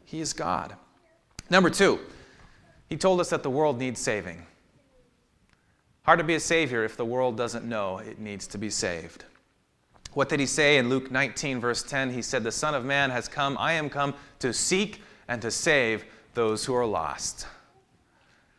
he 0.05 0.21
is 0.21 0.33
God. 0.33 0.75
Number 1.51 1.71
two, 1.71 2.01
he 2.89 2.97
told 2.97 3.21
us 3.21 3.31
that 3.31 3.43
the 3.43 3.51
world 3.51 3.79
needs 3.79 4.01
saving. 4.01 4.47
Hard 6.03 6.19
to 6.19 6.25
be 6.25 6.35
a 6.35 6.41
savior 6.41 6.85
if 6.85 6.97
the 6.97 7.05
world 7.05 7.37
doesn't 7.37 7.65
know 7.65 7.99
it 7.99 8.21
needs 8.21 8.47
to 8.49 8.59
be 8.59 8.71
saved. 8.71 9.25
What 10.13 10.29
did 10.29 10.41
he 10.41 10.47
say 10.47 10.79
in 10.79 10.89
Luke 10.89 11.11
19, 11.11 11.61
verse 11.61 11.83
10? 11.83 12.13
He 12.13 12.23
said, 12.23 12.43
The 12.43 12.53
Son 12.53 12.75
of 12.75 12.85
Man 12.85 13.11
has 13.11 13.29
come, 13.29 13.57
I 13.59 13.73
am 13.73 13.91
come 13.91 14.15
to 14.39 14.53
seek 14.53 15.03
and 15.29 15.43
to 15.43 15.51
save 15.51 16.05
those 16.35 16.65
who 16.65 16.75
are 16.75 16.87
lost. 16.87 17.47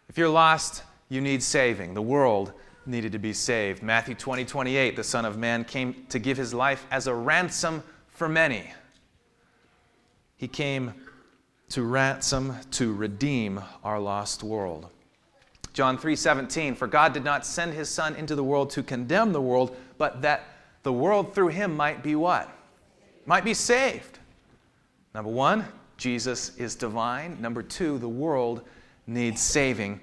If 0.09 0.17
you're 0.17 0.29
lost, 0.29 0.83
you 1.09 1.21
need 1.21 1.41
saving. 1.41 1.93
The 1.93 2.01
world 2.01 2.53
needed 2.85 3.11
to 3.13 3.19
be 3.19 3.33
saved. 3.33 3.81
Matthew 3.81 4.15
20, 4.15 4.45
28, 4.45 4.95
the 4.95 5.03
Son 5.03 5.25
of 5.25 5.37
Man 5.37 5.63
came 5.63 6.05
to 6.09 6.19
give 6.19 6.37
his 6.37 6.53
life 6.53 6.85
as 6.91 7.07
a 7.07 7.13
ransom 7.13 7.81
for 8.07 8.29
many. 8.29 8.71
He 10.37 10.47
came 10.47 10.93
to 11.69 11.83
ransom, 11.83 12.55
to 12.71 12.93
redeem 12.93 13.61
our 13.83 13.99
lost 13.99 14.43
world. 14.43 14.87
John 15.73 15.97
3:17 15.97 16.75
For 16.75 16.87
God 16.87 17.13
did 17.13 17.23
not 17.23 17.45
send 17.45 17.73
his 17.73 17.89
son 17.89 18.15
into 18.15 18.35
the 18.35 18.43
world 18.43 18.69
to 18.71 18.83
condemn 18.83 19.33
the 19.33 19.41
world, 19.41 19.75
but 19.97 20.21
that 20.21 20.43
the 20.83 20.93
world 20.93 21.35
through 21.35 21.49
him 21.49 21.75
might 21.75 22.01
be 22.01 22.15
what? 22.15 22.49
Might 23.25 23.43
be 23.43 23.53
saved. 23.53 24.19
Number 25.13 25.29
1, 25.29 25.65
Jesus 25.97 26.55
is 26.57 26.75
divine. 26.75 27.37
Number 27.41 27.61
2, 27.61 27.97
the 27.97 28.07
world 28.07 28.61
needs 29.05 29.41
saving. 29.41 29.99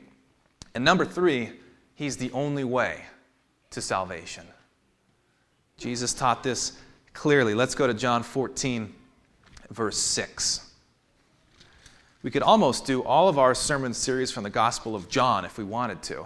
And 0.74 0.84
number 0.84 1.04
3, 1.04 1.52
he's 1.94 2.16
the 2.16 2.30
only 2.32 2.64
way 2.64 3.04
to 3.70 3.80
salvation. 3.80 4.46
Jesus 5.76 6.12
taught 6.12 6.42
this 6.42 6.72
clearly. 7.12 7.54
Let's 7.54 7.74
go 7.74 7.86
to 7.86 7.94
John 7.94 8.22
14 8.22 8.94
verse 9.74 9.98
6. 9.98 10.70
We 12.22 12.30
could 12.30 12.42
almost 12.42 12.86
do 12.86 13.02
all 13.02 13.28
of 13.28 13.38
our 13.38 13.54
sermon 13.54 13.92
series 13.92 14.30
from 14.30 14.44
the 14.44 14.50
Gospel 14.50 14.94
of 14.94 15.08
John 15.08 15.44
if 15.44 15.58
we 15.58 15.64
wanted 15.64 16.02
to. 16.04 16.24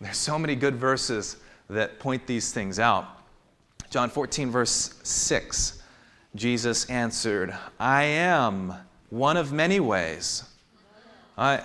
There's 0.00 0.16
so 0.16 0.38
many 0.38 0.56
good 0.56 0.74
verses 0.74 1.36
that 1.70 2.00
point 2.00 2.26
these 2.26 2.52
things 2.52 2.78
out. 2.78 3.06
John 3.90 4.10
14, 4.10 4.50
verse 4.50 4.94
6, 5.04 5.82
Jesus 6.34 6.86
answered, 6.90 7.54
I 7.78 8.02
am 8.04 8.74
one 9.10 9.36
of 9.36 9.52
many 9.52 9.78
ways. 9.78 10.42
I, 11.38 11.62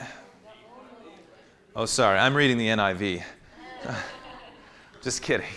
oh, 1.75 1.85
sorry, 1.85 2.19
I'm 2.19 2.35
reading 2.35 2.57
the 2.57 2.67
NIV. 2.67 3.23
Just 5.01 5.23
kidding. 5.23 5.47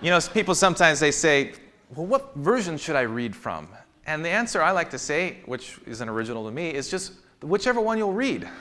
You 0.00 0.10
know, 0.10 0.20
people 0.32 0.54
sometimes 0.54 1.00
they 1.00 1.10
say, 1.10 1.52
well, 1.94 2.06
what 2.06 2.34
version 2.36 2.78
should 2.78 2.96
I 2.96 3.02
read 3.02 3.36
from? 3.36 3.68
And 4.06 4.24
the 4.24 4.30
answer 4.30 4.62
I 4.62 4.70
like 4.70 4.90
to 4.90 4.98
say, 4.98 5.38
which 5.46 5.78
isn't 5.84 6.08
original 6.08 6.46
to 6.46 6.52
me, 6.52 6.72
is 6.72 6.88
just 6.88 7.12
whichever 7.42 7.80
one 7.80 7.98
you'll 7.98 8.12
read. 8.12 8.48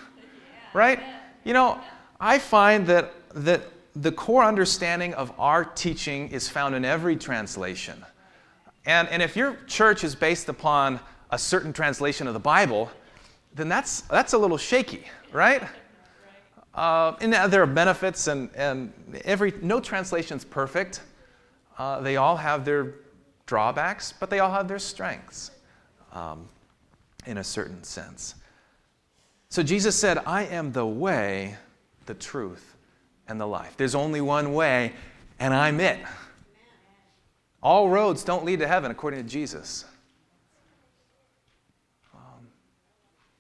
Right? 0.74 1.00
You 1.46 1.54
know, 1.54 1.80
I 2.20 2.38
find 2.38 2.86
that, 2.88 3.14
that 3.34 3.62
the 3.96 4.12
core 4.12 4.44
understanding 4.44 5.14
of 5.14 5.32
our 5.40 5.64
teaching 5.64 6.28
is 6.32 6.50
found 6.50 6.76
in 6.76 6.84
every 6.84 7.16
translation. 7.16 8.04
And, 8.86 9.08
and 9.08 9.22
if 9.22 9.38
your 9.38 9.56
church 9.68 10.04
is 10.04 10.16
based 10.16 10.50
upon 10.50 11.00
a 11.32 11.40
certain 11.40 11.72
translation 11.72 12.28
of 12.28 12.34
the 12.34 12.42
Bible, 12.42 12.92
then 13.54 13.70
that's, 13.70 14.02
that's 14.02 14.34
a 14.34 14.38
little 14.38 14.58
shaky, 14.58 15.06
right? 15.32 15.64
Uh, 16.74 17.14
and 17.22 17.32
there 17.32 17.64
are 17.64 17.68
benefits, 17.68 18.28
and, 18.28 18.50
and 18.54 18.92
every, 19.24 19.54
no 19.62 19.80
translation 19.80 20.36
is 20.36 20.44
perfect. 20.44 21.02
Uh, 21.78 22.02
they 22.02 22.18
all 22.18 22.36
have 22.36 22.66
their 22.66 22.96
drawbacks, 23.46 24.14
but 24.20 24.30
they 24.30 24.40
all 24.40 24.52
have 24.52 24.68
their 24.68 24.80
strengths 24.80 25.52
um, 26.12 26.48
in 27.26 27.38
a 27.38 27.44
certain 27.44 27.84
sense. 27.84 28.36
So 29.50 29.64
Jesus 29.64 29.96
said, 29.96 30.18
I 30.26 30.46
am 30.46 30.72
the 30.72 30.86
way, 30.86 31.56
the 32.06 32.14
truth, 32.14 32.76
and 33.28 33.40
the 33.40 33.46
life. 33.46 33.76
There's 33.78 33.96
only 33.96 34.22
one 34.22 34.54
way, 34.54 34.94
and 35.40 35.54
I'm 35.54 35.80
it. 35.80 36.00
All 37.62 37.90
roads 37.90 38.24
don't 38.24 38.46
lead 38.46 38.60
to 38.60 38.68
heaven, 38.68 38.92
according 38.92 39.24
to 39.24 39.30
Jesus. 39.30 39.86
Um, 42.14 42.48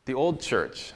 the 0.06 0.14
old 0.14 0.42
church, 0.42 0.94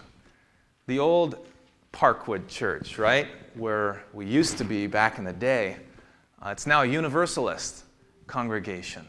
the 0.87 0.99
old 0.99 1.45
Parkwood 1.91 2.47
church, 2.47 2.97
right, 2.97 3.27
where 3.55 4.03
we 4.13 4.25
used 4.25 4.57
to 4.59 4.63
be 4.63 4.87
back 4.87 5.17
in 5.17 5.23
the 5.23 5.33
day, 5.33 5.77
uh, 6.41 6.49
it's 6.49 6.65
now 6.65 6.81
a 6.81 6.85
universalist 6.85 7.83
congregation. 8.29 9.05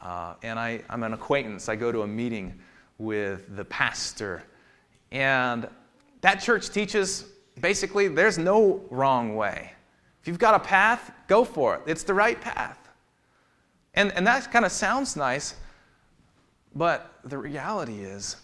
Uh, 0.00 0.34
and 0.42 0.58
I, 0.58 0.82
I'm 0.88 1.02
an 1.02 1.14
acquaintance. 1.14 1.68
I 1.68 1.74
go 1.74 1.90
to 1.90 2.02
a 2.02 2.06
meeting 2.06 2.60
with 2.98 3.56
the 3.56 3.64
pastor. 3.64 4.44
And 5.10 5.68
that 6.20 6.36
church 6.36 6.70
teaches 6.70 7.24
basically 7.60 8.08
there's 8.08 8.38
no 8.38 8.82
wrong 8.90 9.34
way. 9.34 9.72
If 10.20 10.28
you've 10.28 10.38
got 10.38 10.54
a 10.54 10.60
path, 10.60 11.10
go 11.26 11.44
for 11.44 11.76
it. 11.76 11.82
It's 11.86 12.02
the 12.02 12.14
right 12.14 12.40
path. 12.40 12.78
And, 13.94 14.12
and 14.12 14.26
that 14.26 14.52
kind 14.52 14.64
of 14.64 14.72
sounds 14.72 15.16
nice, 15.16 15.54
but 16.74 17.14
the 17.24 17.38
reality 17.38 18.00
is 18.00 18.36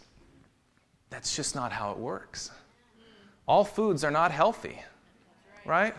that's 1.10 1.36
just 1.36 1.54
not 1.54 1.72
how 1.72 1.92
it 1.92 1.98
works. 1.98 2.50
All 3.46 3.64
foods 3.64 4.02
are 4.04 4.10
not 4.10 4.30
healthy, 4.32 4.80
right? 5.66 5.94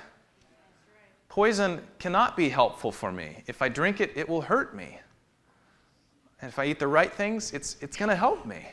Poison 1.34 1.82
cannot 1.98 2.38
be 2.38 2.48
helpful 2.48 2.92
for 2.92 3.12
me. 3.12 3.44
If 3.48 3.64
I 3.64 3.68
drink 3.68 4.00
it, 4.00 4.12
it 4.16 4.30
will 4.30 4.42
hurt 4.42 4.76
me. 4.76 5.00
And 6.40 6.48
if 6.48 6.60
I 6.60 6.66
eat 6.66 6.78
the 6.78 6.86
right 6.86 7.12
things, 7.12 7.54
it's, 7.54 7.76
it's 7.82 7.98
going 7.98 8.10
to 8.10 8.16
help 8.16 8.46
me. 8.46 8.68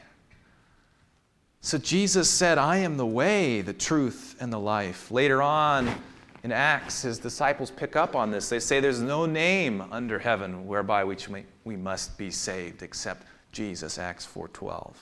So 1.62 1.78
Jesus 1.78 2.28
said, 2.28 2.58
I 2.58 2.76
am 2.76 2.98
the 2.98 3.06
way, 3.06 3.62
the 3.62 3.72
truth, 3.72 4.36
and 4.40 4.52
the 4.52 4.58
life. 4.58 5.10
Later 5.10 5.40
on 5.40 5.90
in 6.42 6.52
Acts, 6.52 7.00
his 7.00 7.18
disciples 7.18 7.70
pick 7.70 7.96
up 7.96 8.14
on 8.14 8.30
this. 8.30 8.50
They 8.50 8.60
say 8.60 8.78
there's 8.78 9.00
no 9.00 9.24
name 9.24 9.82
under 9.90 10.18
heaven 10.18 10.66
whereby 10.66 11.02
we, 11.02 11.16
we 11.64 11.76
must 11.76 12.18
be 12.18 12.30
saved 12.30 12.82
except 12.82 13.26
Jesus, 13.52 13.96
Acts 13.96 14.26
4.12. 14.26 14.92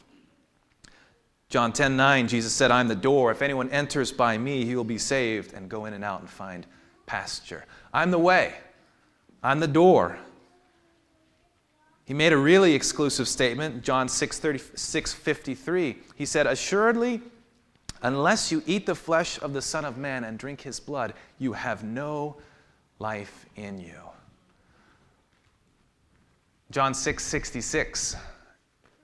John 1.49 1.73
10, 1.73 1.97
9, 1.97 2.29
Jesus 2.29 2.53
said, 2.53 2.71
I'm 2.71 2.87
the 2.87 2.95
door. 2.95 3.33
If 3.33 3.43
anyone 3.43 3.69
enters 3.71 4.13
by 4.13 4.39
me, 4.39 4.65
he 4.65 4.77
will 4.77 4.85
be 4.85 4.99
saved 4.99 5.55
and 5.55 5.69
go 5.69 5.87
in 5.87 5.95
and 5.95 6.05
out 6.05 6.21
and 6.21 6.31
find 6.31 6.65
pasture. 7.09 7.65
I'm 7.93 8.13
the 8.13 8.19
way, 8.19 8.55
I'm 9.43 9.59
the 9.59 9.67
door. 9.67 10.19
He 12.05 12.15
made 12.15 12.33
a 12.33 12.37
really 12.39 12.75
exclusive 12.75 13.27
statement, 13.29 13.83
John 13.83 14.09
6, 14.09 14.39
36, 14.39 15.13
53. 15.13 15.99
He 16.15 16.25
said, 16.25 16.47
Assuredly, 16.47 17.21
unless 18.03 18.53
you 18.53 18.63
eat 18.67 18.87
the 18.87 18.95
flesh 18.95 19.41
of 19.43 19.53
the 19.53 19.61
Son 19.61 19.85
of 19.85 19.99
Man 19.99 20.25
and 20.25 20.39
drink 20.39 20.61
his 20.61 20.81
blood, 20.81 21.13
you 21.39 21.53
have 21.53 21.85
no 21.85 22.37
life 22.99 23.45
in 23.57 23.79
you. 23.79 24.01
John 26.71 26.95
6, 26.95 27.25
66. 27.25 28.17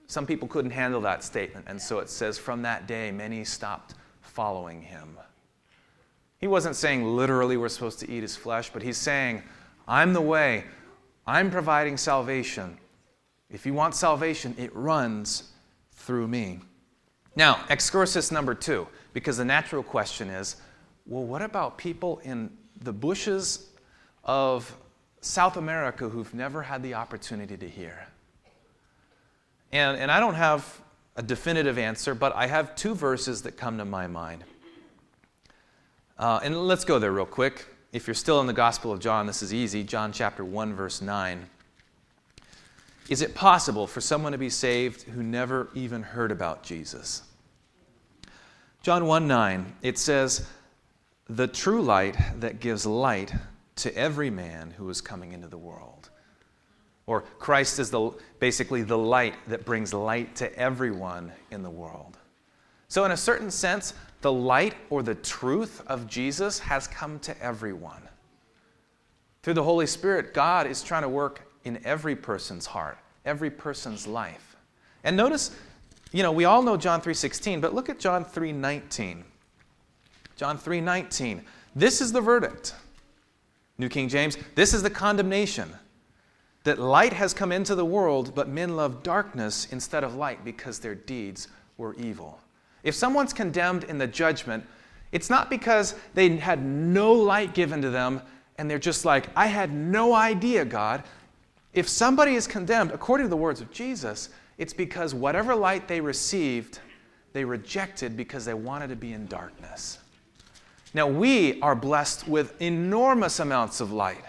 Some 0.06 0.26
people 0.26 0.48
couldn't 0.48 0.70
handle 0.70 1.00
that 1.02 1.24
statement, 1.24 1.66
and 1.68 1.80
so 1.80 1.98
it 1.98 2.08
says, 2.08 2.38
From 2.38 2.62
that 2.62 2.86
day, 2.86 3.10
many 3.10 3.44
stopped 3.44 3.94
following 4.22 4.80
him. 4.80 5.18
He 6.44 6.48
wasn't 6.48 6.76
saying 6.76 7.06
literally 7.06 7.56
we're 7.56 7.70
supposed 7.70 8.00
to 8.00 8.10
eat 8.10 8.20
his 8.20 8.36
flesh, 8.36 8.68
but 8.70 8.82
he's 8.82 8.98
saying, 8.98 9.42
I'm 9.88 10.12
the 10.12 10.20
way, 10.20 10.64
I'm 11.26 11.50
providing 11.50 11.96
salvation. 11.96 12.76
If 13.48 13.64
you 13.64 13.72
want 13.72 13.94
salvation, 13.94 14.54
it 14.58 14.70
runs 14.76 15.52
through 15.92 16.28
me. 16.28 16.60
Now, 17.34 17.64
excursus 17.70 18.30
number 18.30 18.54
two, 18.54 18.86
because 19.14 19.38
the 19.38 19.44
natural 19.46 19.82
question 19.82 20.28
is 20.28 20.56
well, 21.06 21.24
what 21.24 21.40
about 21.40 21.78
people 21.78 22.18
in 22.24 22.50
the 22.78 22.92
bushes 22.92 23.70
of 24.22 24.70
South 25.22 25.56
America 25.56 26.10
who've 26.10 26.34
never 26.34 26.60
had 26.60 26.82
the 26.82 26.92
opportunity 26.92 27.56
to 27.56 27.66
hear? 27.70 28.06
And, 29.72 29.96
and 29.96 30.10
I 30.10 30.20
don't 30.20 30.34
have 30.34 30.78
a 31.16 31.22
definitive 31.22 31.78
answer, 31.78 32.14
but 32.14 32.36
I 32.36 32.48
have 32.48 32.76
two 32.76 32.94
verses 32.94 33.40
that 33.44 33.56
come 33.56 33.78
to 33.78 33.86
my 33.86 34.06
mind. 34.06 34.44
Uh, 36.16 36.40
and 36.44 36.68
let's 36.68 36.84
go 36.84 36.98
there 36.98 37.10
real 37.10 37.26
quick. 37.26 37.66
If 37.92 38.06
you're 38.06 38.14
still 38.14 38.40
in 38.40 38.46
the 38.46 38.52
Gospel 38.52 38.92
of 38.92 39.00
John, 39.00 39.26
this 39.26 39.42
is 39.42 39.52
easy. 39.52 39.82
John 39.82 40.12
chapter 40.12 40.44
1, 40.44 40.74
verse 40.74 41.02
9. 41.02 41.46
Is 43.08 43.20
it 43.20 43.34
possible 43.34 43.86
for 43.86 44.00
someone 44.00 44.32
to 44.32 44.38
be 44.38 44.48
saved 44.48 45.02
who 45.02 45.22
never 45.22 45.68
even 45.74 46.02
heard 46.02 46.30
about 46.30 46.62
Jesus? 46.62 47.22
John 48.82 49.06
1 49.06 49.26
9, 49.26 49.74
it 49.82 49.98
says, 49.98 50.46
The 51.28 51.48
true 51.48 51.82
light 51.82 52.16
that 52.38 52.60
gives 52.60 52.86
light 52.86 53.32
to 53.76 53.94
every 53.96 54.30
man 54.30 54.70
who 54.70 54.88
is 54.90 55.00
coming 55.00 55.32
into 55.32 55.48
the 55.48 55.58
world. 55.58 56.10
Or 57.06 57.22
Christ 57.38 57.78
is 57.80 57.90
the, 57.90 58.12
basically 58.38 58.82
the 58.82 58.96
light 58.96 59.34
that 59.48 59.64
brings 59.64 59.92
light 59.92 60.36
to 60.36 60.56
everyone 60.56 61.32
in 61.50 61.62
the 61.62 61.70
world. 61.70 62.18
So, 62.88 63.04
in 63.04 63.10
a 63.10 63.16
certain 63.16 63.50
sense, 63.50 63.94
the 64.24 64.32
light 64.32 64.74
or 64.88 65.02
the 65.02 65.14
truth 65.14 65.82
of 65.86 66.06
Jesus 66.06 66.58
has 66.58 66.88
come 66.88 67.18
to 67.18 67.38
everyone. 67.42 68.00
Through 69.42 69.52
the 69.52 69.62
Holy 69.62 69.86
Spirit, 69.86 70.32
God 70.32 70.66
is 70.66 70.82
trying 70.82 71.02
to 71.02 71.10
work 71.10 71.42
in 71.64 71.78
every 71.84 72.16
person's 72.16 72.64
heart, 72.64 72.96
every 73.26 73.50
person's 73.50 74.06
life. 74.06 74.56
And 75.04 75.14
notice, 75.14 75.54
you 76.10 76.22
know, 76.22 76.32
we 76.32 76.46
all 76.46 76.62
know 76.62 76.78
John 76.78 77.02
3:16, 77.02 77.60
but 77.60 77.74
look 77.74 77.90
at 77.90 77.98
John 77.98 78.24
3:19. 78.24 79.26
John 80.36 80.56
3:19. 80.56 81.44
This 81.76 82.00
is 82.00 82.10
the 82.10 82.22
verdict. 82.22 82.74
New 83.76 83.90
King 83.90 84.08
James, 84.08 84.38
this 84.54 84.72
is 84.72 84.82
the 84.82 84.88
condemnation 84.88 85.70
that 86.62 86.78
light 86.78 87.12
has 87.12 87.34
come 87.34 87.52
into 87.52 87.74
the 87.74 87.84
world, 87.84 88.34
but 88.34 88.48
men 88.48 88.74
love 88.74 89.02
darkness 89.02 89.68
instead 89.70 90.02
of 90.02 90.14
light 90.14 90.46
because 90.46 90.78
their 90.78 90.94
deeds 90.94 91.48
were 91.76 91.92
evil. 91.96 92.40
If 92.84 92.94
someone's 92.94 93.32
condemned 93.32 93.84
in 93.84 93.98
the 93.98 94.06
judgment, 94.06 94.64
it's 95.10 95.30
not 95.30 95.50
because 95.50 95.96
they 96.14 96.36
had 96.36 96.64
no 96.64 97.12
light 97.12 97.54
given 97.54 97.82
to 97.82 97.90
them 97.90 98.22
and 98.58 98.70
they're 98.70 98.78
just 98.78 99.04
like, 99.04 99.26
I 99.34 99.46
had 99.46 99.72
no 99.72 100.14
idea, 100.14 100.64
God. 100.64 101.02
If 101.72 101.88
somebody 101.88 102.34
is 102.34 102.46
condemned, 102.46 102.92
according 102.92 103.26
to 103.26 103.30
the 103.30 103.36
words 103.36 103.60
of 103.60 103.72
Jesus, 103.72 104.28
it's 104.58 104.72
because 104.72 105.12
whatever 105.14 105.54
light 105.54 105.88
they 105.88 106.00
received, 106.00 106.78
they 107.32 107.44
rejected 107.44 108.16
because 108.16 108.44
they 108.44 108.54
wanted 108.54 108.88
to 108.88 108.96
be 108.96 109.12
in 109.12 109.26
darkness. 109.26 109.98
Now, 110.92 111.08
we 111.08 111.60
are 111.60 111.74
blessed 111.74 112.28
with 112.28 112.60
enormous 112.62 113.40
amounts 113.40 113.80
of 113.80 113.90
light. 113.90 114.24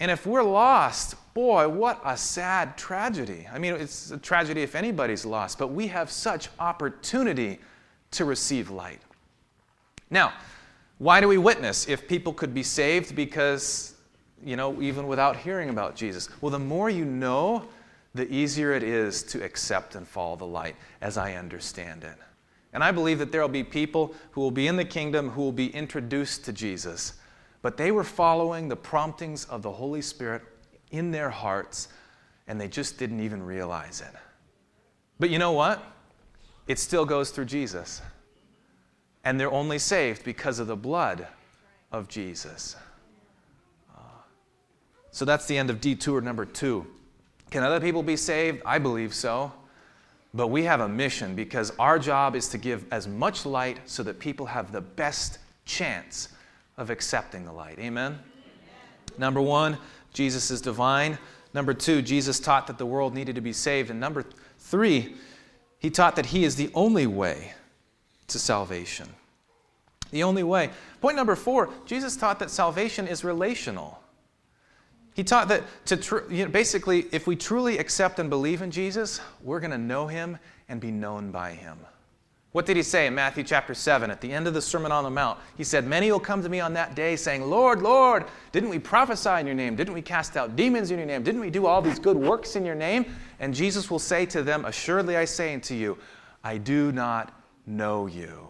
And 0.00 0.10
if 0.10 0.26
we're 0.26 0.42
lost, 0.42 1.14
boy, 1.34 1.68
what 1.68 2.00
a 2.04 2.16
sad 2.16 2.76
tragedy. 2.76 3.46
I 3.52 3.58
mean, 3.58 3.74
it's 3.74 4.10
a 4.10 4.18
tragedy 4.18 4.62
if 4.62 4.74
anybody's 4.74 5.24
lost, 5.24 5.58
but 5.58 5.68
we 5.68 5.86
have 5.88 6.10
such 6.10 6.48
opportunity 6.58 7.58
to 8.12 8.24
receive 8.24 8.70
light. 8.70 9.00
Now, 10.10 10.32
why 10.98 11.20
do 11.20 11.28
we 11.28 11.38
witness 11.38 11.88
if 11.88 12.06
people 12.06 12.32
could 12.32 12.54
be 12.54 12.62
saved 12.62 13.16
because, 13.16 13.94
you 14.44 14.56
know, 14.56 14.80
even 14.80 15.06
without 15.06 15.36
hearing 15.36 15.70
about 15.70 15.96
Jesus? 15.96 16.28
Well, 16.40 16.50
the 16.50 16.58
more 16.58 16.90
you 16.90 17.04
know, 17.04 17.64
the 18.14 18.32
easier 18.32 18.72
it 18.72 18.82
is 18.82 19.22
to 19.24 19.42
accept 19.42 19.96
and 19.96 20.06
follow 20.06 20.36
the 20.36 20.46
light, 20.46 20.76
as 21.00 21.18
I 21.18 21.34
understand 21.34 22.04
it. 22.04 22.14
And 22.72 22.82
I 22.82 22.92
believe 22.92 23.18
that 23.18 23.32
there 23.32 23.40
will 23.40 23.48
be 23.48 23.64
people 23.64 24.14
who 24.32 24.40
will 24.40 24.50
be 24.50 24.66
in 24.66 24.76
the 24.76 24.84
kingdom 24.84 25.30
who 25.30 25.42
will 25.42 25.52
be 25.52 25.74
introduced 25.74 26.44
to 26.44 26.52
Jesus, 26.52 27.14
but 27.64 27.78
they 27.78 27.90
were 27.90 28.04
following 28.04 28.68
the 28.68 28.76
promptings 28.76 29.46
of 29.46 29.62
the 29.62 29.72
Holy 29.72 30.02
Spirit 30.02 30.42
in 30.90 31.10
their 31.10 31.30
hearts, 31.30 31.88
and 32.46 32.60
they 32.60 32.68
just 32.68 32.98
didn't 32.98 33.20
even 33.20 33.42
realize 33.42 34.02
it. 34.02 34.14
But 35.18 35.30
you 35.30 35.38
know 35.38 35.52
what? 35.52 35.82
It 36.66 36.78
still 36.78 37.06
goes 37.06 37.30
through 37.30 37.46
Jesus. 37.46 38.02
And 39.24 39.40
they're 39.40 39.50
only 39.50 39.78
saved 39.78 40.24
because 40.24 40.58
of 40.58 40.66
the 40.66 40.76
blood 40.76 41.26
of 41.90 42.06
Jesus. 42.06 42.76
So 45.10 45.24
that's 45.24 45.46
the 45.46 45.56
end 45.56 45.70
of 45.70 45.80
detour 45.80 46.20
number 46.20 46.44
two. 46.44 46.86
Can 47.48 47.62
other 47.62 47.80
people 47.80 48.02
be 48.02 48.18
saved? 48.18 48.60
I 48.66 48.78
believe 48.78 49.14
so. 49.14 49.50
But 50.34 50.48
we 50.48 50.64
have 50.64 50.80
a 50.80 50.88
mission 50.88 51.34
because 51.34 51.72
our 51.78 51.98
job 51.98 52.36
is 52.36 52.46
to 52.48 52.58
give 52.58 52.84
as 52.90 53.08
much 53.08 53.46
light 53.46 53.78
so 53.86 54.02
that 54.02 54.18
people 54.18 54.44
have 54.44 54.70
the 54.70 54.82
best 54.82 55.38
chance 55.64 56.28
of 56.76 56.90
accepting 56.90 57.44
the 57.44 57.52
light. 57.52 57.78
Amen? 57.78 58.12
Amen? 58.12 58.18
Number 59.18 59.40
one, 59.40 59.78
Jesus 60.12 60.50
is 60.50 60.60
divine. 60.60 61.18
Number 61.52 61.72
two, 61.74 62.02
Jesus 62.02 62.40
taught 62.40 62.66
that 62.66 62.78
the 62.78 62.86
world 62.86 63.14
needed 63.14 63.36
to 63.36 63.40
be 63.40 63.52
saved. 63.52 63.90
And 63.90 64.00
number 64.00 64.24
three, 64.58 65.14
he 65.78 65.90
taught 65.90 66.16
that 66.16 66.26
he 66.26 66.44
is 66.44 66.56
the 66.56 66.70
only 66.74 67.06
way 67.06 67.52
to 68.28 68.38
salvation. 68.38 69.08
The 70.10 70.22
only 70.22 70.42
way. 70.42 70.70
Point 71.00 71.16
number 71.16 71.36
four, 71.36 71.70
Jesus 71.86 72.16
taught 72.16 72.38
that 72.38 72.50
salvation 72.50 73.06
is 73.06 73.24
relational. 73.24 74.00
He 75.14 75.22
taught 75.22 75.48
that 75.48 75.62
to 75.86 75.96
tr- 75.96 76.30
you 76.30 76.44
know, 76.44 76.50
basically, 76.50 77.06
if 77.12 77.26
we 77.26 77.36
truly 77.36 77.78
accept 77.78 78.18
and 78.18 78.28
believe 78.28 78.62
in 78.62 78.70
Jesus, 78.70 79.20
we're 79.42 79.60
going 79.60 79.70
to 79.70 79.78
know 79.78 80.06
him 80.08 80.38
and 80.68 80.80
be 80.80 80.90
known 80.90 81.30
by 81.30 81.52
him. 81.52 81.78
What 82.54 82.66
did 82.66 82.76
he 82.76 82.84
say 82.84 83.08
in 83.08 83.16
Matthew 83.16 83.42
chapter 83.42 83.74
7 83.74 84.12
at 84.12 84.20
the 84.20 84.32
end 84.32 84.46
of 84.46 84.54
the 84.54 84.62
Sermon 84.62 84.92
on 84.92 85.02
the 85.02 85.10
Mount? 85.10 85.40
He 85.56 85.64
said, 85.64 85.88
Many 85.88 86.12
will 86.12 86.20
come 86.20 86.40
to 86.40 86.48
me 86.48 86.60
on 86.60 86.72
that 86.74 86.94
day 86.94 87.16
saying, 87.16 87.42
Lord, 87.42 87.82
Lord, 87.82 88.26
didn't 88.52 88.68
we 88.68 88.78
prophesy 88.78 89.40
in 89.40 89.46
your 89.46 89.56
name? 89.56 89.74
Didn't 89.74 89.92
we 89.92 90.00
cast 90.00 90.36
out 90.36 90.54
demons 90.54 90.92
in 90.92 90.98
your 90.98 91.06
name? 91.08 91.24
Didn't 91.24 91.40
we 91.40 91.50
do 91.50 91.66
all 91.66 91.82
these 91.82 91.98
good 91.98 92.16
works 92.16 92.54
in 92.54 92.64
your 92.64 92.76
name? 92.76 93.06
And 93.40 93.52
Jesus 93.52 93.90
will 93.90 93.98
say 93.98 94.24
to 94.26 94.44
them, 94.44 94.66
Assuredly 94.66 95.16
I 95.16 95.24
say 95.24 95.52
unto 95.52 95.74
you, 95.74 95.98
I 96.44 96.58
do 96.58 96.92
not 96.92 97.36
know 97.66 98.06
you. 98.06 98.46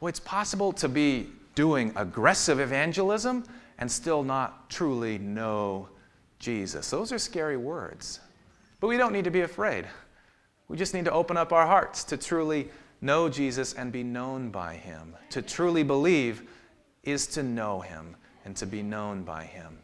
Well, 0.00 0.10
it's 0.10 0.20
possible 0.20 0.74
to 0.74 0.90
be 0.90 1.30
doing 1.54 1.90
aggressive 1.96 2.60
evangelism 2.60 3.44
and 3.78 3.90
still 3.90 4.22
not 4.22 4.68
truly 4.68 5.16
know 5.16 5.88
Jesus. 6.38 6.90
Those 6.90 7.12
are 7.12 7.18
scary 7.18 7.56
words. 7.56 8.20
But 8.78 8.88
we 8.88 8.98
don't 8.98 9.14
need 9.14 9.24
to 9.24 9.30
be 9.30 9.40
afraid. 9.40 9.86
We 10.68 10.76
just 10.76 10.94
need 10.94 11.04
to 11.04 11.12
open 11.12 11.36
up 11.36 11.52
our 11.52 11.66
hearts 11.66 12.04
to 12.04 12.16
truly 12.16 12.68
know 13.00 13.28
Jesus 13.28 13.72
and 13.74 13.92
be 13.92 14.02
known 14.02 14.50
by 14.50 14.74
him. 14.74 15.14
To 15.30 15.42
truly 15.42 15.82
believe 15.82 16.42
is 17.04 17.26
to 17.28 17.42
know 17.42 17.80
him 17.80 18.16
and 18.44 18.56
to 18.56 18.66
be 18.66 18.82
known 18.82 19.22
by 19.22 19.44
him. 19.44 19.78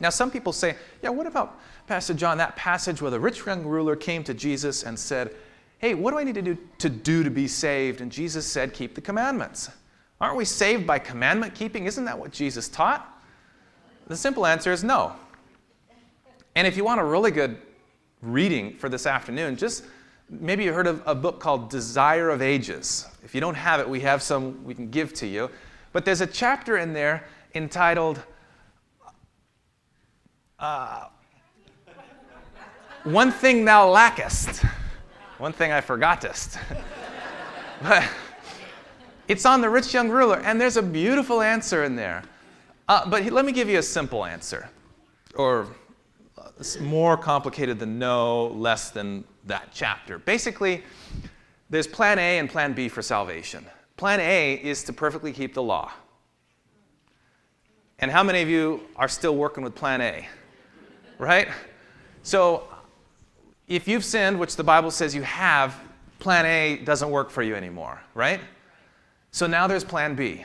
Now, 0.00 0.08
some 0.08 0.30
people 0.30 0.52
say, 0.52 0.76
yeah, 1.02 1.10
what 1.10 1.26
about, 1.26 1.60
Pastor 1.86 2.14
John, 2.14 2.38
that 2.38 2.56
passage 2.56 3.02
where 3.02 3.10
the 3.10 3.20
rich 3.20 3.44
young 3.44 3.64
ruler 3.66 3.96
came 3.96 4.24
to 4.24 4.32
Jesus 4.32 4.82
and 4.82 4.98
said, 4.98 5.34
hey, 5.78 5.94
what 5.94 6.12
do 6.12 6.18
I 6.18 6.24
need 6.24 6.36
to 6.36 6.42
do 6.42 6.58
to, 6.78 6.88
do 6.88 7.22
to 7.22 7.30
be 7.30 7.46
saved? 7.46 8.00
And 8.00 8.10
Jesus 8.10 8.46
said, 8.46 8.72
keep 8.72 8.94
the 8.94 9.00
commandments. 9.02 9.70
Aren't 10.20 10.36
we 10.36 10.44
saved 10.44 10.86
by 10.86 10.98
commandment 10.98 11.54
keeping? 11.54 11.86
Isn't 11.86 12.06
that 12.06 12.18
what 12.18 12.30
Jesus 12.32 12.68
taught? 12.68 13.06
The 14.06 14.16
simple 14.16 14.46
answer 14.46 14.72
is 14.72 14.82
no. 14.82 15.14
And 16.54 16.66
if 16.66 16.76
you 16.76 16.84
want 16.84 17.00
a 17.00 17.04
really 17.04 17.30
good 17.30 17.58
reading 18.22 18.76
for 18.76 18.88
this 18.88 19.06
afternoon, 19.06 19.56
just 19.56 19.84
maybe 20.28 20.64
you 20.64 20.72
heard 20.72 20.86
of 20.86 21.02
a 21.06 21.14
book 21.14 21.40
called 21.40 21.70
Desire 21.70 22.30
of 22.30 22.42
Ages. 22.42 23.06
If 23.24 23.34
you 23.34 23.40
don't 23.40 23.54
have 23.54 23.80
it, 23.80 23.88
we 23.88 24.00
have 24.00 24.22
some 24.22 24.62
we 24.64 24.74
can 24.74 24.90
give 24.90 25.12
to 25.14 25.26
you. 25.26 25.50
But 25.92 26.04
there's 26.04 26.20
a 26.20 26.26
chapter 26.26 26.76
in 26.76 26.92
there 26.92 27.24
entitled 27.54 28.22
uh, 30.58 31.06
One 33.04 33.32
Thing 33.32 33.64
Thou 33.64 33.88
Lackest. 33.88 34.62
One 35.38 35.52
thing 35.52 35.72
I 35.72 35.80
forgotest. 35.80 36.58
but 37.82 38.06
it's 39.26 39.46
on 39.46 39.60
the 39.60 39.70
rich 39.70 39.94
young 39.94 40.10
ruler, 40.10 40.40
and 40.40 40.60
there's 40.60 40.76
a 40.76 40.82
beautiful 40.82 41.40
answer 41.40 41.84
in 41.84 41.96
there. 41.96 42.22
Uh, 42.88 43.08
but 43.08 43.24
let 43.32 43.44
me 43.44 43.52
give 43.52 43.68
you 43.68 43.78
a 43.78 43.82
simple 43.82 44.24
answer, 44.24 44.68
or 45.34 45.68
more 46.80 47.16
complicated 47.16 47.78
than 47.78 47.98
no, 47.98 48.48
less 48.48 48.90
than 48.90 49.24
that 49.46 49.70
chapter. 49.72 50.18
Basically, 50.18 50.82
there's 51.70 51.86
plan 51.86 52.18
A 52.18 52.38
and 52.38 52.48
plan 52.48 52.72
B 52.72 52.88
for 52.88 53.02
salvation. 53.02 53.64
Plan 53.96 54.20
A 54.20 54.54
is 54.54 54.84
to 54.84 54.92
perfectly 54.92 55.32
keep 55.32 55.54
the 55.54 55.62
law. 55.62 55.92
And 57.98 58.10
how 58.10 58.22
many 58.22 58.42
of 58.42 58.48
you 58.48 58.82
are 58.96 59.08
still 59.08 59.36
working 59.36 59.62
with 59.62 59.74
plan 59.74 60.00
A? 60.00 60.26
Right? 61.18 61.48
So, 62.22 62.64
if 63.68 63.86
you've 63.86 64.04
sinned, 64.04 64.38
which 64.38 64.56
the 64.56 64.64
Bible 64.64 64.90
says 64.90 65.14
you 65.14 65.22
have, 65.22 65.78
plan 66.18 66.44
A 66.44 66.76
doesn't 66.84 67.10
work 67.10 67.30
for 67.30 67.42
you 67.42 67.54
anymore, 67.54 68.00
right? 68.14 68.40
So 69.30 69.46
now 69.46 69.66
there's 69.66 69.84
plan 69.84 70.14
B, 70.14 70.44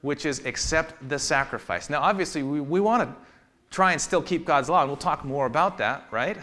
which 0.00 0.24
is 0.24 0.44
accept 0.46 1.08
the 1.08 1.18
sacrifice. 1.18 1.90
Now, 1.90 2.00
obviously, 2.00 2.42
we, 2.42 2.60
we 2.60 2.80
want 2.80 3.08
to 3.08 3.14
try 3.70 3.92
and 3.92 4.00
still 4.00 4.22
keep 4.22 4.44
God's 4.44 4.68
law, 4.68 4.80
and 4.80 4.88
we'll 4.88 4.96
talk 4.96 5.24
more 5.24 5.46
about 5.46 5.78
that, 5.78 6.06
right? 6.10 6.38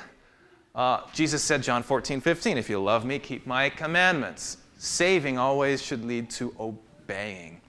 Uh, 0.76 1.02
Jesus 1.14 1.44
said, 1.44 1.62
John 1.62 1.84
14, 1.84 2.20
15, 2.20 2.58
if 2.58 2.70
you 2.70 2.82
love 2.82 3.06
me, 3.06 3.20
keep 3.20 3.46
my 3.46 3.70
commandments. 3.70 4.58
Saving 4.78 5.38
always 5.38 5.82
should 5.82 6.04
lead 6.04 6.30
to 6.32 6.54
obeying. 6.60 7.62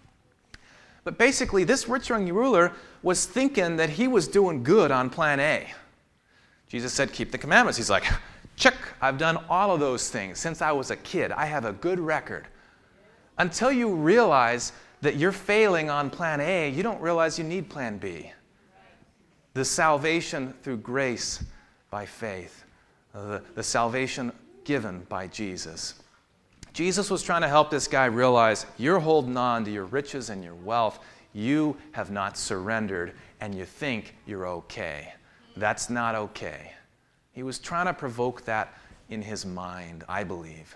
But 1.04 1.18
basically, 1.18 1.64
this 1.64 1.88
rich 1.88 2.08
young 2.08 2.26
ruler 2.32 2.72
was 3.02 3.26
thinking 3.26 3.76
that 3.76 3.90
he 3.90 4.08
was 4.08 4.26
doing 4.26 4.62
good 4.62 4.90
on 4.90 5.10
plan 5.10 5.38
A. 5.38 5.70
Jesus 6.66 6.92
said, 6.92 7.12
Keep 7.12 7.30
the 7.30 7.38
commandments. 7.38 7.76
He's 7.76 7.90
like, 7.90 8.04
Check, 8.56 8.74
I've 9.00 9.18
done 9.18 9.38
all 9.48 9.72
of 9.72 9.80
those 9.80 10.10
things 10.10 10.38
since 10.38 10.62
I 10.62 10.72
was 10.72 10.90
a 10.90 10.96
kid. 10.96 11.30
I 11.32 11.46
have 11.46 11.64
a 11.64 11.72
good 11.72 12.00
record. 12.00 12.46
Until 13.38 13.70
you 13.70 13.94
realize 13.94 14.72
that 15.02 15.16
you're 15.16 15.32
failing 15.32 15.90
on 15.90 16.08
plan 16.08 16.40
A, 16.40 16.70
you 16.70 16.82
don't 16.82 17.00
realize 17.00 17.38
you 17.38 17.44
need 17.44 17.68
plan 17.68 17.98
B. 17.98 18.32
the 19.54 19.64
salvation 19.64 20.52
through 20.62 20.78
grace 20.78 21.42
by 21.90 22.04
faith, 22.04 22.64
the, 23.12 23.42
the 23.54 23.62
salvation 23.62 24.32
given 24.64 25.06
by 25.08 25.28
Jesus. 25.28 25.94
Jesus 26.72 27.08
was 27.08 27.22
trying 27.22 27.42
to 27.42 27.48
help 27.48 27.70
this 27.70 27.86
guy 27.86 28.06
realize 28.06 28.66
you're 28.78 28.98
holding 28.98 29.36
on 29.36 29.64
to 29.64 29.70
your 29.70 29.84
riches 29.84 30.28
and 30.28 30.42
your 30.42 30.56
wealth. 30.56 30.98
You 31.32 31.76
have 31.92 32.10
not 32.10 32.36
surrendered, 32.36 33.12
and 33.40 33.54
you 33.54 33.64
think 33.64 34.16
you're 34.26 34.46
okay. 34.46 35.12
That's 35.56 35.88
not 35.88 36.16
okay. 36.16 36.72
He 37.32 37.44
was 37.44 37.60
trying 37.60 37.86
to 37.86 37.94
provoke 37.94 38.44
that 38.44 38.74
in 39.08 39.22
his 39.22 39.46
mind, 39.46 40.02
I 40.08 40.24
believe. 40.24 40.74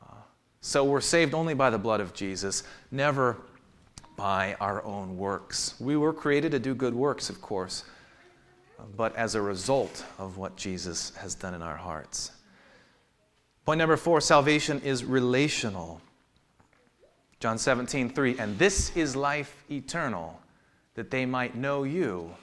Uh, 0.00 0.14
so 0.60 0.84
we're 0.84 1.00
saved 1.00 1.34
only 1.34 1.54
by 1.54 1.70
the 1.70 1.78
blood 1.78 2.00
of 2.00 2.12
Jesus, 2.14 2.62
never 2.92 3.38
by 4.16 4.56
our 4.60 4.84
own 4.84 5.16
works. 5.16 5.74
We 5.80 5.96
were 5.96 6.12
created 6.12 6.52
to 6.52 6.58
do 6.58 6.74
good 6.74 6.94
works, 6.94 7.30
of 7.30 7.40
course, 7.40 7.84
but 8.96 9.14
as 9.16 9.34
a 9.34 9.42
result 9.42 10.04
of 10.18 10.36
what 10.36 10.56
Jesus 10.56 11.14
has 11.16 11.34
done 11.34 11.54
in 11.54 11.62
our 11.62 11.76
hearts. 11.76 12.32
Point 13.64 13.78
number 13.78 13.96
four 13.96 14.20
salvation 14.20 14.80
is 14.80 15.04
relational. 15.04 16.00
John 17.38 17.58
17, 17.58 18.10
3. 18.10 18.38
And 18.38 18.58
this 18.58 18.96
is 18.96 19.16
life 19.16 19.64
eternal, 19.70 20.40
that 20.94 21.10
they 21.10 21.26
might 21.26 21.56
know 21.56 21.84
you, 21.84 22.34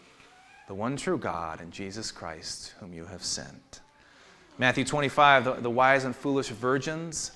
the 0.68 0.74
one 0.74 0.98
true 0.98 1.18
God, 1.18 1.62
and 1.62 1.72
Jesus 1.72 2.12
Christ, 2.12 2.74
whom 2.80 2.94
you 2.94 3.06
have 3.06 3.24
sent. 3.24 3.82
Matthew 4.58 4.84
25, 4.84 5.46
the, 5.46 5.54
the 5.54 5.70
wise 5.70 6.04
and 6.04 6.14
foolish 6.14 6.50
virgins, 6.50 7.32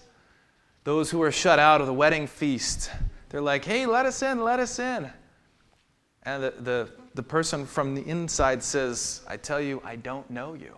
those 0.84 1.10
who 1.10 1.22
are 1.22 1.32
shut 1.32 1.58
out 1.58 1.80
of 1.80 1.88
the 1.88 1.94
wedding 1.94 2.28
feast, 2.28 2.92
they're 3.34 3.42
like, 3.42 3.66
hey, 3.66 3.88
let 3.88 4.06
us 4.06 4.22
in, 4.22 4.44
let 4.44 4.60
us 4.60 4.78
in. 4.78 5.10
And 6.22 6.44
the, 6.44 6.54
the, 6.60 6.90
the 7.16 7.24
person 7.24 7.66
from 7.66 7.96
the 7.96 8.08
inside 8.08 8.62
says, 8.62 9.22
I 9.28 9.38
tell 9.38 9.60
you, 9.60 9.82
I 9.84 9.96
don't 9.96 10.30
know 10.30 10.54
you. 10.54 10.78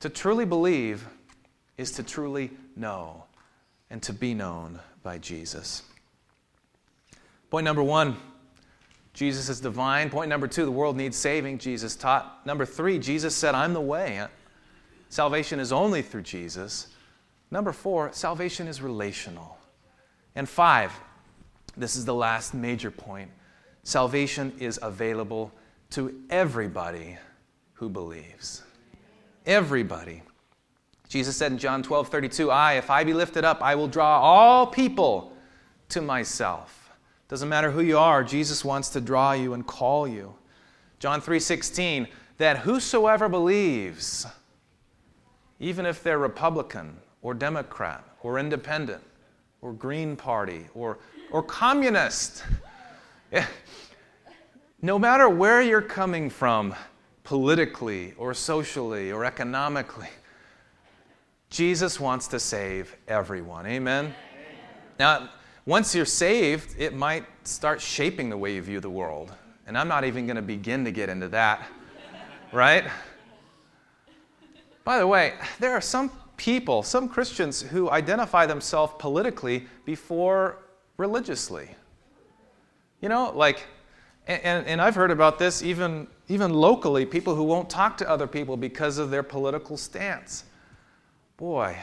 To 0.00 0.08
truly 0.08 0.44
believe 0.44 1.06
is 1.78 1.92
to 1.92 2.02
truly 2.02 2.50
know 2.74 3.22
and 3.90 4.02
to 4.02 4.12
be 4.12 4.34
known 4.34 4.80
by 5.04 5.18
Jesus. 5.18 5.84
Point 7.48 7.64
number 7.64 7.84
one 7.84 8.16
Jesus 9.14 9.48
is 9.48 9.60
divine. 9.60 10.10
Point 10.10 10.30
number 10.30 10.48
two 10.48 10.64
the 10.64 10.72
world 10.72 10.96
needs 10.96 11.16
saving. 11.16 11.58
Jesus 11.58 11.94
taught. 11.94 12.44
Number 12.44 12.66
three 12.66 12.98
Jesus 12.98 13.36
said, 13.36 13.54
I'm 13.54 13.72
the 13.72 13.80
way. 13.80 14.26
Salvation 15.10 15.60
is 15.60 15.70
only 15.70 16.02
through 16.02 16.22
Jesus. 16.22 16.88
Number 17.52 17.72
four, 17.72 18.12
salvation 18.12 18.66
is 18.66 18.82
relational. 18.82 19.58
And 20.34 20.48
five, 20.48 20.92
this 21.76 21.96
is 21.96 22.04
the 22.04 22.14
last 22.14 22.54
major 22.54 22.90
point 22.90 23.30
salvation 23.84 24.52
is 24.58 24.78
available 24.82 25.52
to 25.90 26.14
everybody 26.30 27.18
who 27.74 27.88
believes. 27.88 28.62
Everybody. 29.44 30.22
Jesus 31.08 31.36
said 31.36 31.52
in 31.52 31.58
John 31.58 31.82
12 31.82 32.08
32, 32.08 32.50
I, 32.50 32.74
if 32.74 32.90
I 32.90 33.04
be 33.04 33.12
lifted 33.12 33.44
up, 33.44 33.62
I 33.62 33.74
will 33.74 33.88
draw 33.88 34.20
all 34.20 34.66
people 34.66 35.32
to 35.90 36.00
myself. 36.00 36.90
Doesn't 37.28 37.48
matter 37.48 37.70
who 37.70 37.82
you 37.82 37.98
are, 37.98 38.24
Jesus 38.24 38.64
wants 38.64 38.90
to 38.90 39.00
draw 39.00 39.32
you 39.32 39.54
and 39.54 39.66
call 39.66 40.06
you. 40.06 40.34
John 40.98 41.20
3 41.20 41.40
16, 41.40 42.08
that 42.38 42.58
whosoever 42.58 43.28
believes, 43.28 44.26
even 45.58 45.84
if 45.84 46.02
they're 46.02 46.18
Republican 46.18 46.96
or 47.20 47.34
Democrat 47.34 48.04
or 48.22 48.38
independent 48.38 49.02
or 49.62 49.72
Green 49.72 50.16
Party 50.16 50.66
or, 50.74 50.98
or 51.30 51.42
communist, 51.42 52.44
no 54.82 54.98
matter 54.98 55.28
where 55.28 55.62
you're 55.62 55.80
coming 55.80 56.28
from 56.28 56.74
politically 57.24 58.12
or 58.18 58.34
socially 58.34 59.12
or 59.12 59.24
economically, 59.24 60.10
Jesus 61.48 62.00
wants 62.00 62.26
to 62.28 62.40
save 62.40 62.96
everyone. 63.08 63.66
Amen? 63.66 64.06
Amen? 64.06 64.14
Now, 64.98 65.28
once 65.64 65.94
you're 65.94 66.04
saved, 66.04 66.74
it 66.78 66.94
might 66.94 67.24
start 67.44 67.80
shaping 67.80 68.28
the 68.28 68.36
way 68.36 68.54
you 68.54 68.62
view 68.62 68.80
the 68.80 68.90
world. 68.90 69.32
And 69.66 69.78
I'm 69.78 69.86
not 69.86 70.04
even 70.04 70.26
going 70.26 70.36
to 70.36 70.42
begin 70.42 70.84
to 70.84 70.90
get 70.90 71.08
into 71.08 71.28
that, 71.28 71.64
right? 72.52 72.84
By 74.82 74.98
the 74.98 75.06
way, 75.06 75.34
there 75.60 75.72
are 75.72 75.80
some 75.80 76.10
people, 76.42 76.82
some 76.82 77.08
Christians, 77.08 77.62
who 77.62 77.88
identify 77.88 78.46
themselves 78.46 78.92
politically 78.98 79.64
before 79.84 80.58
religiously. 80.96 81.68
You 83.00 83.08
know, 83.08 83.30
like, 83.32 83.64
and, 84.26 84.66
and 84.66 84.82
I've 84.82 84.96
heard 84.96 85.12
about 85.12 85.38
this 85.38 85.62
even, 85.62 86.08
even 86.28 86.52
locally, 86.52 87.06
people 87.06 87.36
who 87.36 87.44
won't 87.44 87.70
talk 87.70 87.96
to 87.98 88.10
other 88.10 88.26
people 88.26 88.56
because 88.56 88.98
of 88.98 89.08
their 89.08 89.22
political 89.22 89.76
stance. 89.76 90.42
Boy, 91.36 91.78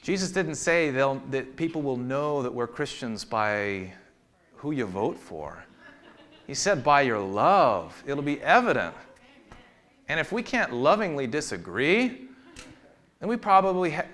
Jesus 0.00 0.30
didn't 0.30 0.54
say 0.54 0.90
that 0.90 1.56
people 1.56 1.82
will 1.82 1.98
know 1.98 2.42
that 2.42 2.54
we're 2.54 2.66
Christians 2.66 3.22
by 3.22 3.92
who 4.56 4.70
you 4.70 4.86
vote 4.86 5.18
for. 5.18 5.62
He 6.46 6.54
said 6.54 6.82
by 6.82 7.02
your 7.02 7.20
love, 7.20 8.02
it'll 8.06 8.22
be 8.22 8.40
evident. 8.40 8.94
And 10.08 10.18
if 10.18 10.32
we 10.32 10.42
can't 10.42 10.72
lovingly 10.72 11.26
disagree, 11.26 12.29
then 13.20 13.28
we 13.28 13.36
probably 13.36 13.90
ha- 13.92 14.06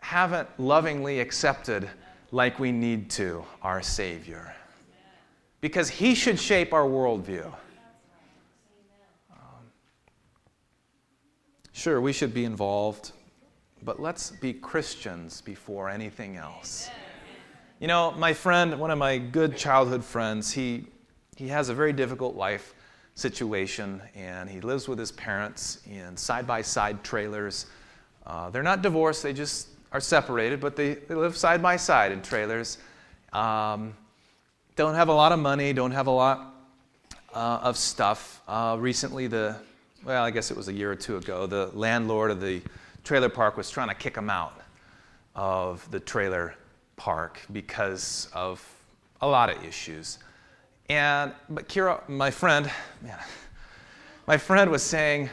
haven't 0.00 0.48
lovingly 0.58 1.20
accepted, 1.20 1.88
like 2.32 2.58
we 2.58 2.72
need 2.72 3.10
to, 3.10 3.44
our 3.62 3.82
Savior. 3.82 4.54
Because 5.60 5.88
He 5.88 6.14
should 6.14 6.40
shape 6.40 6.72
our 6.72 6.84
worldview. 6.84 7.46
Um, 9.30 9.70
sure, 11.72 12.00
we 12.00 12.12
should 12.12 12.34
be 12.34 12.44
involved 12.44 13.12
but 13.86 14.00
let's 14.00 14.32
be 14.32 14.52
Christians 14.52 15.40
before 15.40 15.88
anything 15.88 16.36
else. 16.36 16.90
You 17.78 17.86
know, 17.86 18.10
my 18.12 18.32
friend, 18.32 18.78
one 18.80 18.90
of 18.90 18.98
my 18.98 19.16
good 19.16 19.56
childhood 19.56 20.02
friends, 20.02 20.50
he, 20.50 20.86
he 21.36 21.46
has 21.48 21.68
a 21.68 21.74
very 21.74 21.92
difficult 21.92 22.34
life 22.34 22.74
situation, 23.14 24.02
and 24.14 24.50
he 24.50 24.60
lives 24.60 24.88
with 24.88 24.98
his 24.98 25.12
parents 25.12 25.80
in 25.86 26.16
side 26.16 26.46
by 26.46 26.62
side 26.62 27.04
trailers. 27.04 27.66
Uh, 28.26 28.50
they're 28.50 28.62
not 28.62 28.82
divorced, 28.82 29.22
they 29.22 29.32
just 29.32 29.68
are 29.92 30.00
separated, 30.00 30.60
but 30.60 30.74
they, 30.74 30.94
they 30.94 31.14
live 31.14 31.36
side 31.36 31.62
by 31.62 31.76
side 31.76 32.10
in 32.10 32.20
trailers. 32.20 32.78
Um, 33.32 33.94
don't 34.74 34.94
have 34.94 35.08
a 35.08 35.12
lot 35.12 35.32
of 35.32 35.38
money, 35.38 35.72
don't 35.72 35.92
have 35.92 36.06
a 36.06 36.10
lot 36.10 36.54
uh, 37.34 37.60
of 37.62 37.76
stuff. 37.76 38.42
Uh, 38.48 38.76
recently, 38.78 39.26
the, 39.26 39.56
well, 40.04 40.24
I 40.24 40.30
guess 40.30 40.50
it 40.50 40.56
was 40.56 40.68
a 40.68 40.72
year 40.72 40.90
or 40.90 40.96
two 40.96 41.16
ago, 41.16 41.46
the 41.46 41.70
landlord 41.72 42.30
of 42.30 42.40
the 42.40 42.60
trailer 43.04 43.28
park 43.28 43.56
was 43.56 43.70
trying 43.70 43.88
to 43.88 43.94
kick 43.94 44.14
them 44.14 44.28
out 44.28 44.60
of 45.36 45.88
the 45.90 46.00
trailer 46.00 46.54
park 46.96 47.40
because 47.52 48.28
of 48.32 48.62
a 49.20 49.26
lot 49.26 49.50
of 49.50 49.64
issues. 49.64 50.18
And 50.88 51.32
but 51.48 51.68
Kira, 51.68 52.06
my 52.08 52.30
friend, 52.30 52.70
man, 53.02 53.18
my 54.26 54.36
friend 54.36 54.70
was 54.70 54.82
saying, 54.82 55.30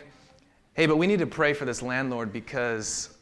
"Hey, 0.73 0.85
but 0.85 0.97
we 0.97 1.07
need 1.07 1.19
to 1.19 1.27
pray 1.27 1.53
for 1.53 1.65
this 1.65 1.81
landlord 1.81 2.31
because 2.33 3.15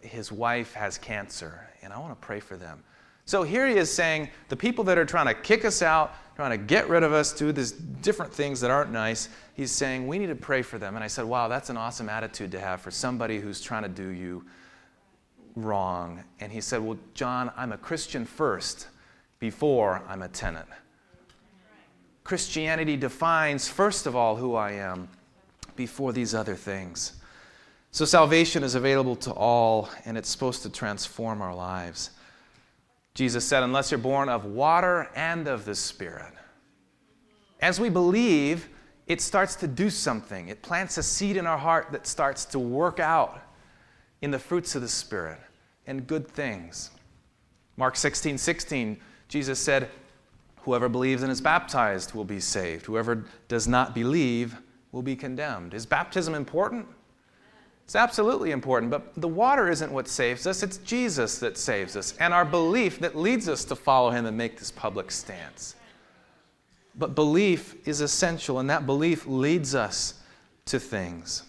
his 0.00 0.30
wife 0.30 0.74
has 0.74 0.98
cancer, 0.98 1.68
and 1.82 1.92
I 1.92 1.98
want 1.98 2.12
to 2.12 2.26
pray 2.26 2.40
for 2.40 2.56
them." 2.56 2.82
So 3.26 3.42
here 3.42 3.66
he 3.66 3.74
is 3.74 3.92
saying, 3.92 4.30
the 4.48 4.56
people 4.56 4.84
that 4.84 4.96
are 4.98 5.04
trying 5.04 5.26
to 5.26 5.34
kick 5.34 5.64
us 5.64 5.82
out, 5.82 6.14
trying 6.36 6.52
to 6.52 6.56
get 6.56 6.88
rid 6.88 7.02
of 7.02 7.12
us, 7.12 7.32
do 7.32 7.50
these 7.50 7.72
different 7.72 8.32
things 8.32 8.60
that 8.60 8.70
aren't 8.70 8.92
nice, 8.92 9.28
he's 9.54 9.72
saying, 9.72 10.06
we 10.06 10.16
need 10.16 10.28
to 10.28 10.36
pray 10.36 10.62
for 10.62 10.78
them. 10.78 10.94
And 10.94 11.02
I 11.02 11.08
said, 11.08 11.24
wow, 11.24 11.48
that's 11.48 11.68
an 11.68 11.76
awesome 11.76 12.08
attitude 12.08 12.52
to 12.52 12.60
have 12.60 12.80
for 12.80 12.92
somebody 12.92 13.40
who's 13.40 13.60
trying 13.60 13.82
to 13.82 13.88
do 13.88 14.10
you 14.10 14.44
wrong. 15.56 16.22
And 16.38 16.52
he 16.52 16.60
said, 16.60 16.80
well, 16.80 16.98
John, 17.14 17.50
I'm 17.56 17.72
a 17.72 17.78
Christian 17.78 18.24
first 18.24 18.86
before 19.40 20.04
I'm 20.06 20.22
a 20.22 20.28
tenant. 20.28 20.68
Christianity 22.22 22.96
defines, 22.96 23.68
first 23.68 24.06
of 24.06 24.14
all, 24.14 24.36
who 24.36 24.54
I 24.54 24.72
am 24.72 25.08
before 25.76 26.12
these 26.12 26.34
other 26.34 26.54
things. 26.54 27.12
So 27.90 28.04
salvation 28.04 28.62
is 28.62 28.74
available 28.74 29.16
to 29.16 29.32
all, 29.32 29.88
and 30.04 30.18
it's 30.18 30.28
supposed 30.28 30.62
to 30.62 30.70
transform 30.70 31.40
our 31.40 31.54
lives. 31.54 32.10
Jesus 33.14 33.44
said, 33.44 33.62
unless 33.62 33.90
you're 33.90 33.98
born 33.98 34.28
of 34.28 34.44
water 34.44 35.08
and 35.14 35.48
of 35.48 35.64
the 35.64 35.74
Spirit. 35.74 36.34
As 37.60 37.80
we 37.80 37.88
believe, 37.88 38.68
it 39.06 39.20
starts 39.20 39.54
to 39.56 39.66
do 39.66 39.88
something. 39.88 40.48
It 40.48 40.60
plants 40.60 40.98
a 40.98 41.02
seed 41.02 41.38
in 41.38 41.46
our 41.46 41.56
heart 41.56 41.88
that 41.92 42.06
starts 42.06 42.44
to 42.46 42.58
work 42.58 43.00
out 43.00 43.40
in 44.20 44.30
the 44.30 44.38
fruits 44.38 44.74
of 44.74 44.82
the 44.82 44.88
Spirit 44.88 45.38
and 45.86 46.06
good 46.06 46.28
things. 46.28 46.90
Mark 47.76 47.96
16, 47.96 48.36
16, 48.36 49.00
Jesus 49.28 49.58
said, 49.58 49.88
Whoever 50.62 50.88
believes 50.88 51.22
and 51.22 51.30
is 51.30 51.40
baptized 51.40 52.12
will 52.12 52.24
be 52.24 52.40
saved. 52.40 52.86
Whoever 52.86 53.24
does 53.48 53.68
not 53.68 53.94
believe 53.94 54.56
will 54.96 55.02
be 55.02 55.14
condemned. 55.14 55.74
Is 55.74 55.84
baptism 55.84 56.34
important? 56.34 56.86
It's 57.84 57.94
absolutely 57.94 58.50
important, 58.50 58.90
but 58.90 59.12
the 59.20 59.28
water 59.28 59.68
isn't 59.68 59.92
what 59.92 60.08
saves 60.08 60.46
us, 60.46 60.62
it's 60.62 60.78
Jesus 60.78 61.38
that 61.38 61.58
saves 61.58 61.96
us, 61.96 62.14
and 62.18 62.32
our 62.32 62.46
belief 62.46 62.98
that 63.00 63.14
leads 63.14 63.46
us 63.46 63.64
to 63.66 63.76
follow 63.76 64.10
him 64.10 64.24
and 64.24 64.36
make 64.36 64.58
this 64.58 64.72
public 64.72 65.10
stance. 65.10 65.76
But 66.96 67.14
belief 67.14 67.76
is 67.86 68.00
essential, 68.00 68.58
and 68.58 68.70
that 68.70 68.86
belief 68.86 69.26
leads 69.26 69.74
us 69.74 70.14
to 70.64 70.80
things. 70.80 71.42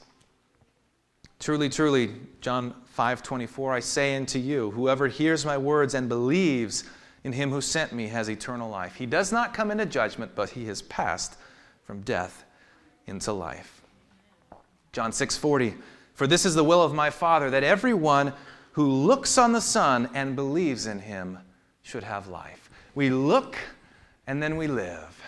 Truly, 1.39 1.69
truly, 1.69 2.15
John 2.41 2.75
5 2.87 3.23
24, 3.23 3.73
I 3.73 3.79
say 3.79 4.17
unto 4.17 4.39
you, 4.39 4.71
whoever 4.71 5.07
hears 5.07 5.45
my 5.45 5.57
words 5.57 5.93
and 5.93 6.09
believes 6.09 6.83
in 7.23 7.31
him 7.31 7.49
who 7.49 7.61
sent 7.61 7.93
me 7.93 8.07
has 8.07 8.29
eternal 8.29 8.69
life. 8.69 8.95
He 8.95 9.05
does 9.05 9.31
not 9.31 9.53
come 9.53 9.71
into 9.71 9.85
judgment, 9.85 10.33
but 10.35 10.49
he 10.49 10.65
has 10.65 10.81
passed 10.81 11.37
from 11.85 12.01
death 12.01 12.43
into 13.07 13.33
life. 13.33 13.81
John 14.91 15.11
6 15.11 15.37
40, 15.37 15.75
for 16.13 16.27
this 16.27 16.45
is 16.45 16.55
the 16.55 16.63
will 16.63 16.81
of 16.81 16.93
my 16.93 17.09
Father, 17.09 17.49
that 17.49 17.63
everyone 17.63 18.33
who 18.73 18.87
looks 18.87 19.37
on 19.37 19.53
the 19.53 19.61
Son 19.61 20.09
and 20.13 20.35
believes 20.35 20.85
in 20.85 20.99
him 20.99 21.39
should 21.81 22.03
have 22.03 22.27
life. 22.27 22.69
We 22.93 23.09
look 23.09 23.57
and 24.27 24.41
then 24.43 24.57
we 24.57 24.67
live. 24.67 25.21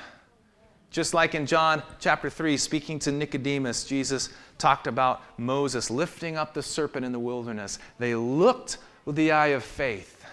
Just 0.92 1.14
like 1.14 1.36
in 1.36 1.46
John 1.46 1.84
chapter 2.00 2.30
3, 2.30 2.58
speaking 2.58 3.00
to 3.00 3.12
Nicodemus, 3.12 3.86
Jesus 3.86 4.30
talked 4.58 4.88
about 4.88 5.22
Moses 5.38 5.90
lifting 5.90 6.36
up 6.36 6.54
the 6.54 6.64
serpent 6.64 7.06
in 7.06 7.12
the 7.12 7.20
wilderness. 7.20 7.80
They 8.00 8.16
looked 8.16 8.78
with 9.06 9.16
the 9.16 9.32
eye 9.32 9.48
of 9.48 9.64
faith 9.64 10.26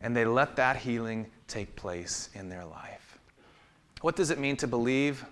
and 0.00 0.16
they 0.16 0.24
let 0.24 0.56
that 0.56 0.76
healing 0.76 1.26
take 1.46 1.74
place 1.74 2.30
in 2.34 2.48
their 2.48 2.64
life. 2.64 3.18
What 4.00 4.16
does 4.16 4.30
it 4.30 4.38
mean 4.38 4.56
to 4.58 4.66
believe? 4.66 5.24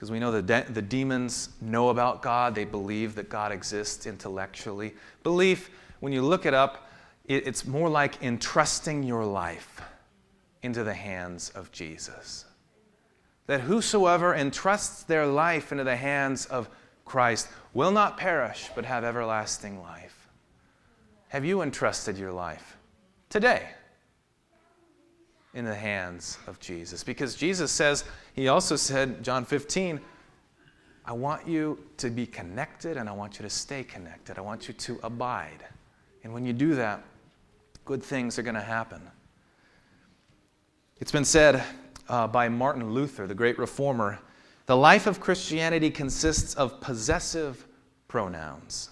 Because 0.00 0.10
we 0.10 0.18
know 0.18 0.32
the, 0.32 0.40
de- 0.40 0.64
the 0.70 0.80
demons 0.80 1.50
know 1.60 1.90
about 1.90 2.22
God, 2.22 2.54
they 2.54 2.64
believe 2.64 3.16
that 3.16 3.28
God 3.28 3.52
exists 3.52 4.06
intellectually. 4.06 4.94
Belief, 5.22 5.68
when 6.00 6.10
you 6.10 6.22
look 6.22 6.46
it 6.46 6.54
up, 6.54 6.90
it, 7.26 7.46
it's 7.46 7.66
more 7.66 7.90
like 7.90 8.22
entrusting 8.22 9.02
your 9.02 9.26
life 9.26 9.82
into 10.62 10.84
the 10.84 10.94
hands 10.94 11.50
of 11.50 11.70
Jesus 11.70 12.46
that 13.50 13.60
whosoever 13.62 14.32
entrusts 14.32 15.02
their 15.02 15.26
life 15.26 15.70
into 15.70 15.82
the 15.82 15.96
hands 15.96 16.46
of 16.46 16.70
Christ 17.04 17.48
will 17.74 17.90
not 17.90 18.16
perish, 18.16 18.70
but 18.74 18.84
have 18.84 19.02
everlasting 19.02 19.82
life. 19.82 20.28
Have 21.28 21.44
you 21.44 21.60
entrusted 21.60 22.16
your 22.16 22.30
life 22.30 22.78
today 23.28 23.70
in 25.54 25.64
the 25.64 25.74
hands 25.74 26.38
of 26.46 26.60
Jesus? 26.60 27.02
Because 27.04 27.34
Jesus 27.34 27.70
says, 27.70 28.04
He 28.34 28.48
also 28.48 28.76
said, 28.76 29.22
John 29.22 29.44
15, 29.44 30.00
I 31.04 31.12
want 31.12 31.48
you 31.48 31.78
to 31.96 32.10
be 32.10 32.26
connected 32.26 32.96
and 32.96 33.08
I 33.08 33.12
want 33.12 33.38
you 33.38 33.42
to 33.42 33.50
stay 33.50 33.82
connected. 33.82 34.38
I 34.38 34.42
want 34.42 34.68
you 34.68 34.74
to 34.74 35.00
abide. 35.02 35.64
And 36.22 36.32
when 36.32 36.44
you 36.44 36.52
do 36.52 36.74
that, 36.74 37.02
good 37.84 38.02
things 38.02 38.38
are 38.38 38.42
going 38.42 38.54
to 38.54 38.60
happen. 38.60 39.02
It's 41.00 41.12
been 41.12 41.24
said 41.24 41.64
uh, 42.08 42.26
by 42.26 42.48
Martin 42.48 42.92
Luther, 42.92 43.26
the 43.26 43.34
great 43.34 43.58
reformer, 43.58 44.18
the 44.66 44.76
life 44.76 45.06
of 45.06 45.18
Christianity 45.18 45.90
consists 45.90 46.54
of 46.54 46.80
possessive 46.80 47.66
pronouns. 48.06 48.90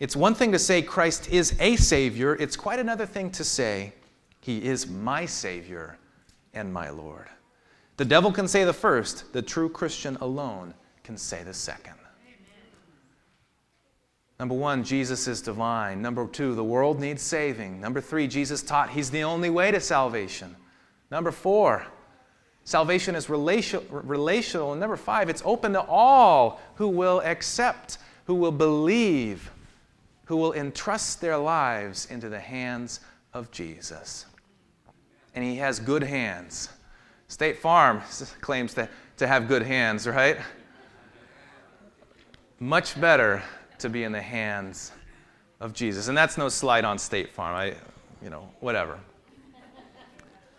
It's 0.00 0.16
one 0.16 0.34
thing 0.34 0.52
to 0.52 0.58
say 0.58 0.82
Christ 0.82 1.30
is 1.30 1.56
a 1.60 1.76
Savior, 1.76 2.34
it's 2.34 2.56
quite 2.56 2.78
another 2.78 3.06
thing 3.06 3.30
to 3.30 3.44
say 3.44 3.92
He 4.44 4.62
is 4.62 4.86
my 4.86 5.24
Savior 5.24 5.98
and 6.52 6.72
my 6.72 6.90
Lord. 6.90 7.28
The 7.96 8.04
devil 8.04 8.30
can 8.30 8.46
say 8.46 8.64
the 8.64 8.72
first, 8.72 9.32
the 9.32 9.42
true 9.42 9.68
Christian 9.68 10.16
alone 10.20 10.74
can 11.02 11.16
say 11.16 11.42
the 11.42 11.54
second. 11.54 11.94
Number 14.38 14.54
one, 14.54 14.84
Jesus 14.84 15.26
is 15.28 15.40
divine. 15.40 16.02
Number 16.02 16.26
two, 16.26 16.54
the 16.54 16.64
world 16.64 17.00
needs 17.00 17.22
saving. 17.22 17.80
Number 17.80 18.00
three, 18.00 18.26
Jesus 18.26 18.62
taught 18.62 18.90
He's 18.90 19.10
the 19.10 19.22
only 19.22 19.48
way 19.48 19.70
to 19.70 19.80
salvation. 19.80 20.54
Number 21.10 21.30
four, 21.30 21.86
Salvation 22.64 23.14
is 23.14 23.28
relational. 23.28 24.72
And 24.72 24.80
number 24.80 24.96
five, 24.96 25.28
it's 25.28 25.42
open 25.44 25.74
to 25.74 25.82
all 25.82 26.60
who 26.76 26.88
will 26.88 27.20
accept, 27.20 27.98
who 28.24 28.34
will 28.34 28.52
believe, 28.52 29.50
who 30.24 30.36
will 30.36 30.54
entrust 30.54 31.20
their 31.20 31.36
lives 31.36 32.06
into 32.06 32.30
the 32.30 32.40
hands 32.40 33.00
of 33.34 33.50
Jesus. 33.50 34.24
And 35.34 35.44
he 35.44 35.56
has 35.56 35.80
good 35.80 36.02
hands. 36.02 36.68
State 37.28 37.58
Farm 37.58 38.02
claims 38.40 38.74
to, 38.74 38.88
to 39.16 39.26
have 39.26 39.48
good 39.48 39.62
hands, 39.62 40.06
right? 40.06 40.38
Much 42.60 43.00
better 43.00 43.42
to 43.78 43.88
be 43.88 44.04
in 44.04 44.12
the 44.12 44.22
hands 44.22 44.92
of 45.60 45.72
Jesus. 45.72 46.08
And 46.08 46.16
that's 46.16 46.38
no 46.38 46.48
slight 46.48 46.84
on 46.84 46.98
State 46.98 47.32
Farm. 47.32 47.56
I, 47.56 47.74
you 48.22 48.30
know, 48.30 48.48
whatever. 48.60 48.98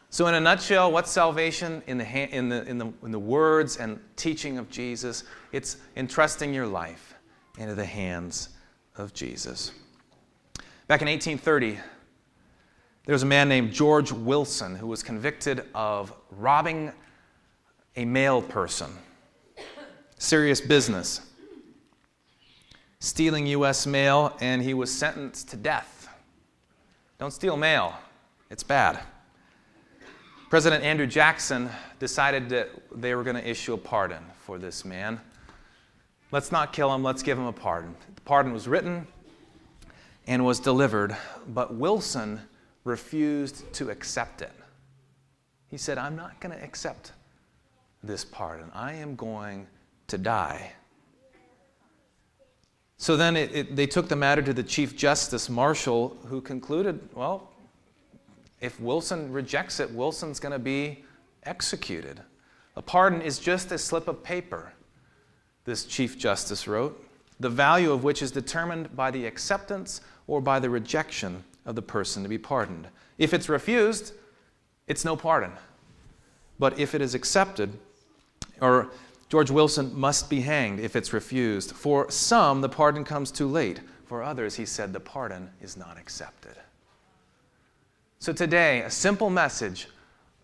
So, 0.10 0.28
in 0.28 0.36
a 0.36 0.40
nutshell, 0.40 0.94
what's 0.94 1.12
salvation 1.12 1.84
in 1.88 1.98
the, 1.98 2.06
in, 2.06 2.48
the, 2.48 2.64
in, 2.64 2.78
the, 2.78 2.94
in 3.04 3.12
the 3.12 3.20
words 3.20 3.78
and 3.78 4.00
teaching 4.16 4.58
of 4.58 4.70
Jesus? 4.70 5.26
It's 5.52 5.76
entrusting 5.98 6.54
your 6.54 6.68
life 6.68 7.16
into 7.58 7.76
the 7.76 7.86
hands 7.86 8.50
of 8.96 9.14
Jesus. 9.14 9.72
Back 10.88 11.02
in 11.02 11.10
1830, 11.10 11.80
there 13.06 13.14
was 13.14 13.24
a 13.24 13.28
man 13.28 13.48
named 13.48 13.72
George 13.72 14.12
Wilson 14.12 14.76
who 14.76 14.88
was 14.88 15.04
convicted 15.04 15.66
of 15.76 16.14
robbing 16.32 16.92
a 17.96 18.06
mail 18.06 18.42
person. 18.42 18.92
Serious 20.18 20.60
business. 20.60 21.22
Stealing 23.00 23.46
U.S. 23.48 23.86
mail, 23.86 24.36
and 24.42 24.62
he 24.62 24.74
was 24.74 24.92
sentenced 24.92 25.50
to 25.50 25.58
death. 25.58 26.10
Don't 27.20 27.32
steal 27.32 27.56
mail, 27.56 27.94
it's 28.50 28.64
bad. 28.64 29.00
President 30.50 30.84
Andrew 30.84 31.06
Jackson 31.06 31.70
decided 32.00 32.50
that 32.50 32.70
they 32.96 33.14
were 33.14 33.24
going 33.24 33.36
to 33.36 33.48
issue 33.48 33.74
a 33.74 33.78
pardon 33.78 34.24
for 34.40 34.58
this 34.58 34.84
man. 34.84 35.20
Let's 36.32 36.52
not 36.52 36.74
kill 36.74 36.94
him, 36.94 37.04
let's 37.04 37.22
give 37.22 37.38
him 37.38 37.46
a 37.46 37.54
pardon. 37.54 37.96
The 38.16 38.22
pardon 38.22 38.52
was 38.52 38.68
written 38.68 39.08
and 40.28 40.44
was 40.44 40.60
delivered, 40.60 41.16
but 41.48 41.76
Wilson 41.76 42.42
refused 42.86 43.72
to 43.74 43.90
accept 43.90 44.42
it. 44.42 44.54
He 45.68 45.78
said, 45.78 45.98
I'm 45.98 46.16
not 46.16 46.40
going 46.40 46.56
to 46.56 46.64
accept 46.64 47.12
this 48.02 48.24
pardon. 48.24 48.72
I 48.74 48.94
am 48.94 49.16
going 49.16 49.68
to 50.08 50.18
die. 50.18 50.72
So 52.98 53.18
then 53.18 53.36
it, 53.36 53.54
it, 53.54 53.76
they 53.76 53.88
took 53.88 54.08
the 54.08 54.16
matter 54.16 54.42
to 54.42 54.54
the 54.54 54.64
Chief 54.64 54.96
Justice 54.96 55.50
Marshall, 55.50 56.16
who 56.28 56.40
concluded, 56.40 57.10
well, 57.14 57.50
if 58.62 58.80
Wilson 58.80 59.34
rejects 59.34 59.80
it, 59.80 59.92
Wilson's 59.92 60.40
going 60.40 60.54
to 60.54 60.60
be 60.60 61.04
executed. 61.44 62.22
A 62.78 62.82
pardon 62.82 63.22
is 63.22 63.40
just 63.40 63.72
a 63.72 63.78
slip 63.78 64.08
of 64.08 64.24
paper, 64.24 64.72
this 65.66 65.86
Chief 65.86 66.18
Justice 66.18 66.68
wrote, 66.68 67.02
the 67.40 67.50
value 67.50 67.92
of 67.92 68.04
which 68.04 68.22
is 68.22 68.32
determined 68.32 68.96
by 68.96 69.12
the 69.12 69.26
acceptance 69.26 70.02
or 70.28 70.40
by 70.40 70.60
the 70.60 70.70
rejection 70.70 71.44
of 71.66 71.76
the 71.76 71.82
person 71.82 72.24
to 72.24 72.30
be 72.30 72.38
pardoned. 72.38 72.88
If 73.18 73.34
it's 73.34 73.50
refused, 73.50 74.14
it's 74.88 75.06
no 75.06 75.16
pardon. 75.16 75.52
But 76.60 76.80
if 76.80 76.96
it 76.96 77.02
is 77.02 77.16
accepted, 77.16 77.74
or 78.62 78.90
George 79.30 79.52
Wilson 79.52 79.98
must 79.98 80.30
be 80.30 80.42
hanged 80.42 80.80
if 80.80 80.96
it's 80.96 81.12
refused. 81.12 81.72
For 81.72 82.10
some, 82.12 82.62
the 82.62 82.70
pardon 82.70 83.04
comes 83.04 83.32
too 83.32 83.48
late. 83.48 83.82
For 84.06 84.22
others, 84.22 84.56
he 84.56 84.66
said, 84.66 84.94
the 84.94 85.00
pardon 85.00 85.50
is 85.62 85.76
not 85.76 85.98
accepted. 85.98 86.56
So, 88.20 88.32
today, 88.32 88.82
a 88.82 88.90
simple 88.90 89.30
message 89.30 89.88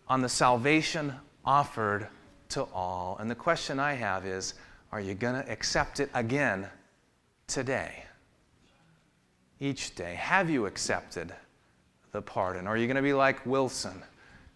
on 0.08 0.22
the 0.22 0.30
salvation 0.30 1.14
offered 1.46 2.08
to 2.50 2.64
all. 2.74 3.18
And 3.20 3.30
the 3.30 3.36
question 3.36 3.80
I 3.80 3.94
have 3.94 4.26
is 4.26 4.56
are 4.92 5.00
you 5.00 5.14
going 5.14 5.42
to 5.42 5.50
accept 5.50 6.00
it 6.00 6.10
again 6.14 6.68
today? 7.48 8.04
Each 9.62 9.96
day. 9.96 10.16
Have 10.16 10.50
you 10.50 10.66
accepted 10.66 11.34
the 12.12 12.22
pardon? 12.22 12.68
Or 12.68 12.72
are 12.72 12.78
you 12.78 12.88
going 12.88 12.96
to 12.96 13.02
be 13.02 13.14
like 13.14 13.46
Wilson 13.46 14.02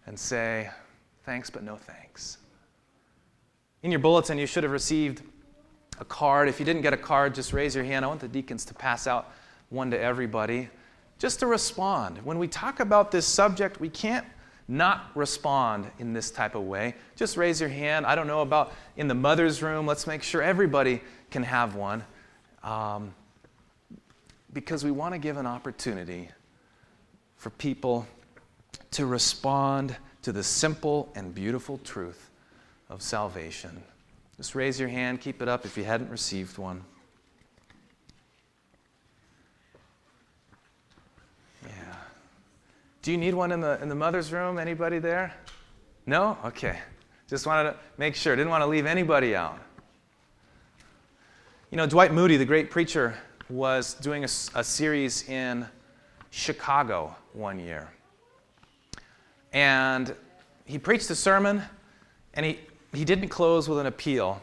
and 0.04 0.18
say, 0.18 0.68
thanks, 1.24 1.48
but 1.48 1.62
no 1.62 1.76
thanks? 1.76 2.38
In 3.84 3.92
your 3.92 4.00
bulletin, 4.00 4.36
you 4.36 4.46
should 4.46 4.64
have 4.64 4.72
received 4.72 5.22
a 6.00 6.04
card. 6.04 6.48
If 6.48 6.58
you 6.58 6.66
didn't 6.66 6.82
get 6.82 6.92
a 6.92 6.98
card, 6.98 7.36
just 7.36 7.52
raise 7.52 7.72
your 7.74 7.84
hand. 7.84 8.04
I 8.04 8.08
want 8.08 8.20
the 8.20 8.26
deacons 8.26 8.64
to 8.64 8.74
pass 8.74 9.06
out 9.06 9.32
one 9.68 9.92
to 9.92 9.98
everybody 9.98 10.68
just 11.18 11.38
to 11.38 11.46
respond. 11.46 12.18
When 12.24 12.38
we 12.40 12.48
talk 12.48 12.80
about 12.80 13.10
this 13.12 13.26
subject, 13.26 13.80
we 13.80 13.88
can't 13.88 14.26
not 14.68 15.12
respond 15.14 15.88
in 16.00 16.12
this 16.12 16.32
type 16.32 16.56
of 16.56 16.64
way. 16.64 16.96
Just 17.14 17.36
raise 17.36 17.60
your 17.60 17.70
hand. 17.70 18.04
I 18.04 18.16
don't 18.16 18.26
know 18.26 18.42
about 18.42 18.72
in 18.96 19.06
the 19.06 19.14
mother's 19.14 19.62
room. 19.62 19.86
Let's 19.86 20.08
make 20.08 20.24
sure 20.24 20.42
everybody 20.42 21.00
can 21.30 21.44
have 21.44 21.76
one. 21.76 22.04
Um, 22.64 23.14
because 24.56 24.82
we 24.82 24.90
want 24.90 25.12
to 25.12 25.18
give 25.18 25.36
an 25.36 25.44
opportunity 25.44 26.30
for 27.36 27.50
people 27.50 28.06
to 28.90 29.04
respond 29.04 29.94
to 30.22 30.32
the 30.32 30.42
simple 30.42 31.12
and 31.14 31.34
beautiful 31.34 31.76
truth 31.84 32.30
of 32.88 33.02
salvation. 33.02 33.82
Just 34.38 34.54
raise 34.54 34.80
your 34.80 34.88
hand, 34.88 35.20
keep 35.20 35.42
it 35.42 35.48
up 35.48 35.66
if 35.66 35.76
you 35.76 35.84
hadn't 35.84 36.08
received 36.08 36.56
one. 36.56 36.82
Yeah. 41.62 41.70
Do 43.02 43.12
you 43.12 43.18
need 43.18 43.34
one 43.34 43.52
in 43.52 43.60
the, 43.60 43.78
in 43.82 43.90
the 43.90 43.94
mother's 43.94 44.32
room? 44.32 44.58
Anybody 44.58 45.00
there? 45.00 45.34
No? 46.06 46.38
Okay. 46.46 46.78
Just 47.28 47.46
wanted 47.46 47.72
to 47.72 47.76
make 47.98 48.14
sure, 48.14 48.34
didn't 48.34 48.48
want 48.48 48.62
to 48.62 48.66
leave 48.66 48.86
anybody 48.86 49.36
out. 49.36 49.58
You 51.70 51.76
know, 51.76 51.86
Dwight 51.86 52.14
Moody, 52.14 52.38
the 52.38 52.46
great 52.46 52.70
preacher, 52.70 53.18
was 53.48 53.94
doing 53.94 54.24
a, 54.24 54.28
a 54.54 54.64
series 54.64 55.28
in 55.28 55.66
Chicago 56.30 57.14
one 57.32 57.58
year. 57.58 57.88
And 59.52 60.14
he 60.64 60.78
preached 60.78 61.08
a 61.10 61.14
sermon, 61.14 61.62
and 62.34 62.44
he, 62.44 62.58
he 62.92 63.04
didn't 63.04 63.28
close 63.28 63.68
with 63.68 63.78
an 63.78 63.86
appeal. 63.86 64.40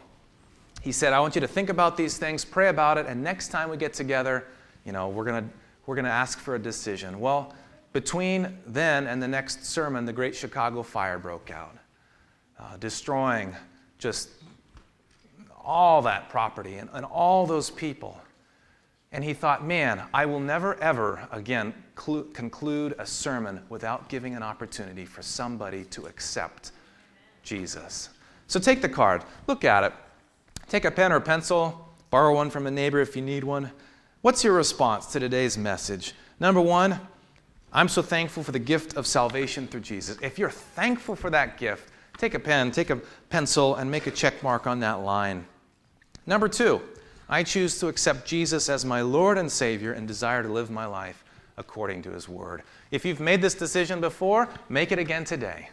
He 0.81 0.91
said, 0.91 1.13
I 1.13 1.19
want 1.19 1.35
you 1.35 1.41
to 1.41 1.47
think 1.47 1.69
about 1.69 1.97
these 1.97 2.17
things, 2.17 2.43
pray 2.45 2.69
about 2.69 2.97
it, 2.97 3.05
and 3.05 3.23
next 3.23 3.49
time 3.49 3.69
we 3.69 3.77
get 3.77 3.93
together, 3.93 4.45
you 4.85 4.91
know, 4.91 5.09
we're 5.09 5.25
going 5.25 5.49
we're 5.85 5.95
going 5.95 6.05
to 6.05 6.11
ask 6.11 6.39
for 6.39 6.55
a 6.55 6.59
decision. 6.59 7.19
Well, 7.19 7.53
between 7.91 8.57
then 8.65 9.05
and 9.07 9.21
the 9.21 9.27
next 9.27 9.65
sermon, 9.65 10.05
the 10.05 10.13
Great 10.13 10.35
Chicago 10.35 10.81
Fire 10.81 11.19
broke 11.19 11.51
out, 11.51 11.75
uh, 12.57 12.77
destroying 12.77 13.53
just 13.99 14.29
all 15.63 16.01
that 16.03 16.29
property 16.29 16.75
and, 16.75 16.89
and 16.93 17.05
all 17.05 17.45
those 17.45 17.69
people. 17.69 18.19
And 19.13 19.23
he 19.23 19.33
thought, 19.33 19.63
man, 19.63 20.01
I 20.11 20.25
will 20.25 20.39
never, 20.39 20.75
ever 20.81 21.27
again 21.31 21.73
clu- 21.93 22.25
conclude 22.33 22.95
a 22.97 23.05
sermon 23.05 23.61
without 23.69 24.09
giving 24.09 24.35
an 24.35 24.41
opportunity 24.41 25.05
for 25.05 25.21
somebody 25.21 25.85
to 25.85 26.07
accept 26.07 26.71
Jesus. 27.43 28.09
So 28.47 28.59
take 28.59 28.81
the 28.81 28.89
card, 28.89 29.23
look 29.45 29.63
at 29.63 29.83
it, 29.83 29.93
take 30.67 30.83
a 30.83 30.91
pen 30.91 31.11
or 31.11 31.19
pencil, 31.19 31.93
borrow 32.09 32.33
one 32.33 32.49
from 32.49 32.65
a 32.65 32.71
neighbor 32.71 32.99
if 32.99 33.15
you 33.15 33.21
need 33.21 33.43
one. 33.43 33.71
What's 34.21 34.43
your 34.43 34.53
response 34.53 35.05
to 35.07 35.19
today's 35.19 35.59
message? 35.59 36.13
Number 36.39 36.61
one, 36.61 36.99
I'm 37.71 37.87
so 37.87 38.01
thankful 38.01 38.43
for 38.43 38.51
the 38.51 38.59
gift 38.59 38.95
of 38.95 39.05
salvation 39.05 39.67
through 39.67 39.81
Jesus. 39.81 40.17
If 40.21 40.39
you're 40.39 40.49
thankful 40.49 41.15
for 41.15 41.29
that 41.29 41.57
gift, 41.57 41.91
take 42.17 42.33
a 42.33 42.39
pen, 42.39 42.71
take 42.71 42.89
a 42.89 42.97
pencil, 43.29 43.75
and 43.75 43.89
make 43.91 44.07
a 44.07 44.11
check 44.11 44.41
mark 44.41 44.65
on 44.65 44.79
that 44.79 45.01
line. 45.01 45.45
Number 46.25 46.47
two, 46.47 46.81
I 47.29 47.43
choose 47.43 47.79
to 47.79 47.87
accept 47.87 48.27
Jesus 48.27 48.69
as 48.69 48.85
my 48.85 49.01
Lord 49.01 49.37
and 49.37 49.51
Savior 49.51 49.93
and 49.93 50.07
desire 50.07 50.43
to 50.43 50.49
live 50.49 50.69
my 50.69 50.85
life 50.85 51.23
according 51.57 52.01
to 52.03 52.11
His 52.11 52.27
Word. 52.27 52.63
If 52.91 53.05
you've 53.05 53.19
made 53.19 53.41
this 53.41 53.55
decision 53.55 54.01
before, 54.01 54.49
make 54.69 54.91
it 54.91 54.99
again 54.99 55.23
today. 55.23 55.69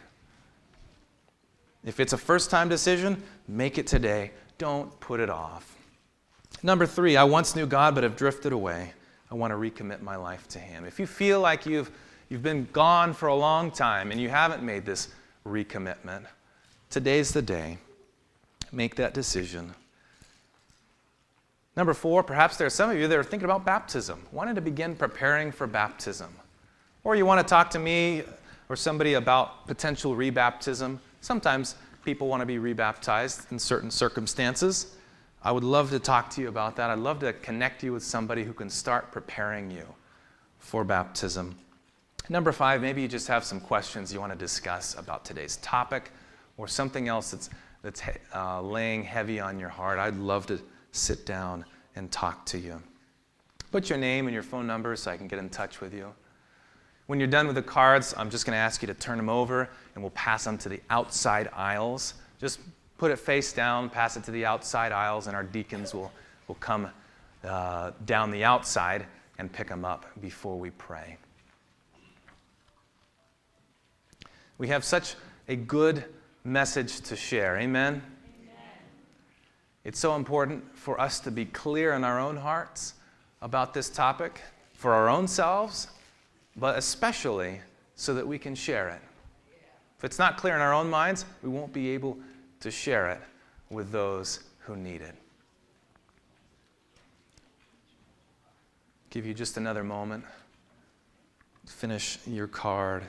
If 1.83 1.99
it's 1.99 2.13
a 2.13 2.17
first 2.17 2.49
time 2.49 2.69
decision, 2.69 3.21
make 3.47 3.77
it 3.77 3.87
today. 3.87 4.31
Don't 4.57 4.97
put 4.99 5.19
it 5.19 5.29
off. 5.29 5.75
Number 6.63 6.85
three, 6.85 7.17
I 7.17 7.23
once 7.23 7.55
knew 7.55 7.65
God 7.65 7.95
but 7.95 8.03
have 8.03 8.15
drifted 8.15 8.53
away. 8.53 8.93
I 9.31 9.35
want 9.35 9.51
to 9.51 9.57
recommit 9.57 10.01
my 10.01 10.15
life 10.15 10.47
to 10.49 10.59
Him. 10.59 10.85
If 10.85 10.99
you 10.99 11.07
feel 11.07 11.39
like 11.39 11.65
you've, 11.65 11.89
you've 12.29 12.43
been 12.43 12.67
gone 12.71 13.13
for 13.13 13.27
a 13.27 13.35
long 13.35 13.71
time 13.71 14.11
and 14.11 14.21
you 14.21 14.29
haven't 14.29 14.61
made 14.61 14.85
this 14.85 15.09
recommitment, 15.45 16.25
today's 16.89 17.31
the 17.31 17.41
day. 17.41 17.77
Make 18.71 18.95
that 18.95 19.13
decision. 19.13 19.73
Number 21.77 21.93
four, 21.93 22.21
perhaps 22.21 22.57
there 22.57 22.67
are 22.67 22.71
some 22.71 22.89
of 22.89 22.97
you 22.97 23.07
that 23.07 23.17
are 23.17 23.23
thinking 23.23 23.45
about 23.45 23.65
baptism, 23.65 24.21
wanting 24.31 24.55
to 24.55 24.61
begin 24.61 24.95
preparing 24.95 25.51
for 25.51 25.67
baptism. 25.67 26.33
Or 27.03 27.15
you 27.15 27.25
want 27.25 27.45
to 27.45 27.49
talk 27.49 27.69
to 27.71 27.79
me 27.79 28.23
or 28.67 28.75
somebody 28.75 29.13
about 29.13 29.67
potential 29.67 30.15
rebaptism. 30.15 30.99
Sometimes 31.21 31.75
people 32.03 32.27
want 32.27 32.41
to 32.41 32.45
be 32.45 32.57
rebaptized 32.57 33.51
in 33.51 33.59
certain 33.59 33.89
circumstances. 33.89 34.95
I 35.43 35.51
would 35.51 35.63
love 35.63 35.89
to 35.91 35.99
talk 35.99 36.29
to 36.31 36.41
you 36.41 36.49
about 36.49 36.75
that. 36.75 36.89
I'd 36.89 36.99
love 36.99 37.19
to 37.19 37.33
connect 37.33 37.83
you 37.83 37.93
with 37.93 38.03
somebody 38.03 38.43
who 38.43 38.53
can 38.53 38.69
start 38.69 39.11
preparing 39.11 39.71
you 39.71 39.85
for 40.59 40.83
baptism. 40.83 41.57
Number 42.29 42.51
five, 42.51 42.81
maybe 42.81 43.01
you 43.01 43.07
just 43.07 43.27
have 43.27 43.43
some 43.43 43.59
questions 43.59 44.13
you 44.13 44.19
want 44.19 44.31
to 44.31 44.37
discuss 44.37 44.95
about 44.97 45.25
today's 45.25 45.57
topic 45.57 46.11
or 46.57 46.67
something 46.67 47.07
else 47.07 47.31
that's, 47.31 47.49
that's 47.81 48.03
uh, 48.35 48.61
laying 48.61 49.03
heavy 49.03 49.39
on 49.39 49.57
your 49.57 49.69
heart. 49.69 49.99
I'd 49.99 50.17
love 50.17 50.45
to 50.47 50.61
sit 50.91 51.25
down 51.25 51.65
and 51.95 52.11
talk 52.11 52.45
to 52.47 52.57
you. 52.57 52.81
Put 53.71 53.89
your 53.89 53.97
name 53.97 54.27
and 54.27 54.33
your 54.33 54.43
phone 54.43 54.67
number 54.67 54.95
so 54.95 55.11
I 55.11 55.17
can 55.17 55.27
get 55.27 55.39
in 55.39 55.49
touch 55.49 55.81
with 55.81 55.93
you. 55.93 56.13
When 57.07 57.19
you're 57.19 57.27
done 57.27 57.47
with 57.47 57.55
the 57.55 57.61
cards, 57.61 58.13
I'm 58.17 58.29
just 58.29 58.45
going 58.45 58.55
to 58.55 58.59
ask 58.59 58.81
you 58.81 58.87
to 58.87 58.93
turn 58.93 59.17
them 59.17 59.29
over 59.29 59.69
and 59.95 60.03
we'll 60.03 60.11
pass 60.11 60.43
them 60.43 60.57
to 60.59 60.69
the 60.69 60.81
outside 60.89 61.49
aisles. 61.53 62.13
Just 62.39 62.59
put 62.97 63.11
it 63.11 63.17
face 63.17 63.53
down, 63.53 63.89
pass 63.89 64.15
it 64.17 64.23
to 64.25 64.31
the 64.31 64.45
outside 64.45 64.91
aisles, 64.91 65.27
and 65.27 65.35
our 65.35 65.43
deacons 65.43 65.93
will, 65.93 66.11
will 66.47 66.55
come 66.55 66.89
uh, 67.43 67.91
down 68.05 68.31
the 68.31 68.43
outside 68.43 69.05
and 69.39 69.51
pick 69.51 69.67
them 69.67 69.83
up 69.83 70.05
before 70.21 70.57
we 70.59 70.69
pray. 70.71 71.17
We 74.57 74.67
have 74.67 74.83
such 74.83 75.15
a 75.47 75.55
good 75.55 76.05
message 76.43 77.01
to 77.01 77.15
share. 77.15 77.57
Amen? 77.57 77.93
Amen? 77.93 78.03
It's 79.83 79.99
so 79.99 80.15
important 80.15 80.77
for 80.77 80.99
us 81.01 81.19
to 81.21 81.31
be 81.31 81.45
clear 81.45 81.93
in 81.93 82.03
our 82.03 82.19
own 82.19 82.37
hearts 82.37 82.93
about 83.41 83.73
this 83.73 83.89
topic 83.89 84.41
for 84.73 84.93
our 84.93 85.09
own 85.09 85.27
selves, 85.27 85.87
but 86.55 86.77
especially 86.77 87.61
so 87.95 88.13
that 88.13 88.27
we 88.27 88.37
can 88.37 88.53
share 88.53 88.89
it. 88.89 89.01
If 89.97 90.03
it's 90.03 90.19
not 90.19 90.37
clear 90.37 90.55
in 90.55 90.61
our 90.61 90.73
own 90.73 90.89
minds, 90.89 91.25
we 91.41 91.49
won't 91.49 91.73
be 91.73 91.89
able 91.89 92.17
to 92.59 92.69
share 92.69 93.09
it 93.09 93.21
with 93.69 93.91
those 93.91 94.41
who 94.59 94.75
need 94.75 95.01
it. 95.01 95.15
Give 99.09 99.25
you 99.25 99.33
just 99.33 99.57
another 99.57 99.83
moment. 99.83 100.23
Finish 101.65 102.19
your 102.27 102.47
card, 102.47 103.03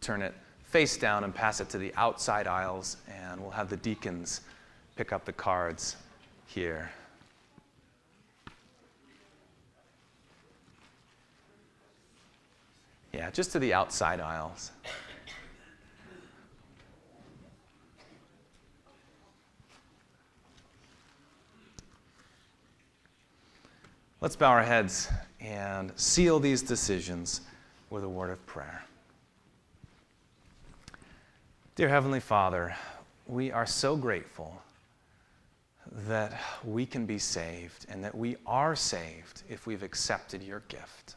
turn 0.00 0.22
it 0.22 0.34
face 0.64 0.96
down, 0.96 1.24
and 1.24 1.34
pass 1.34 1.60
it 1.60 1.68
to 1.70 1.78
the 1.78 1.94
outside 1.96 2.46
aisles, 2.46 2.96
and 3.08 3.40
we'll 3.40 3.52
have 3.52 3.70
the 3.70 3.76
deacons 3.76 4.40
pick 4.96 5.12
up 5.12 5.24
the 5.24 5.32
cards 5.32 5.96
here. 6.46 6.90
Yeah, 13.12 13.30
just 13.30 13.52
to 13.52 13.58
the 13.58 13.72
outside 13.72 14.20
aisles. 14.20 14.72
Let's 24.20 24.34
bow 24.34 24.50
our 24.50 24.62
heads 24.62 25.08
and 25.40 25.92
seal 25.96 26.40
these 26.40 26.62
decisions 26.62 27.42
with 27.90 28.02
a 28.02 28.08
word 28.08 28.30
of 28.30 28.44
prayer. 28.46 28.82
Dear 31.74 31.88
Heavenly 31.88 32.20
Father, 32.20 32.74
we 33.26 33.52
are 33.52 33.66
so 33.66 33.96
grateful 33.96 34.60
that 36.04 36.38
we 36.64 36.84
can 36.84 37.06
be 37.06 37.18
saved 37.18 37.86
and 37.88 38.04
that 38.04 38.14
we 38.14 38.36
are 38.46 38.76
saved 38.76 39.42
if 39.48 39.66
we've 39.66 39.82
accepted 39.82 40.42
your 40.42 40.60
gift. 40.68 41.16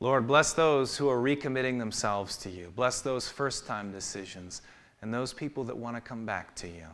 Lord, 0.00 0.26
bless 0.26 0.52
those 0.52 0.96
who 0.96 1.08
are 1.08 1.16
recommitting 1.16 1.78
themselves 1.78 2.36
to 2.38 2.50
you. 2.50 2.70
Bless 2.76 3.00
those 3.00 3.28
first 3.28 3.66
time 3.66 3.90
decisions 3.90 4.60
and 5.00 5.12
those 5.12 5.32
people 5.32 5.64
that 5.64 5.76
want 5.76 5.96
to 5.96 6.00
come 6.02 6.26
back 6.26 6.54
to 6.56 6.68
you. 6.68 6.86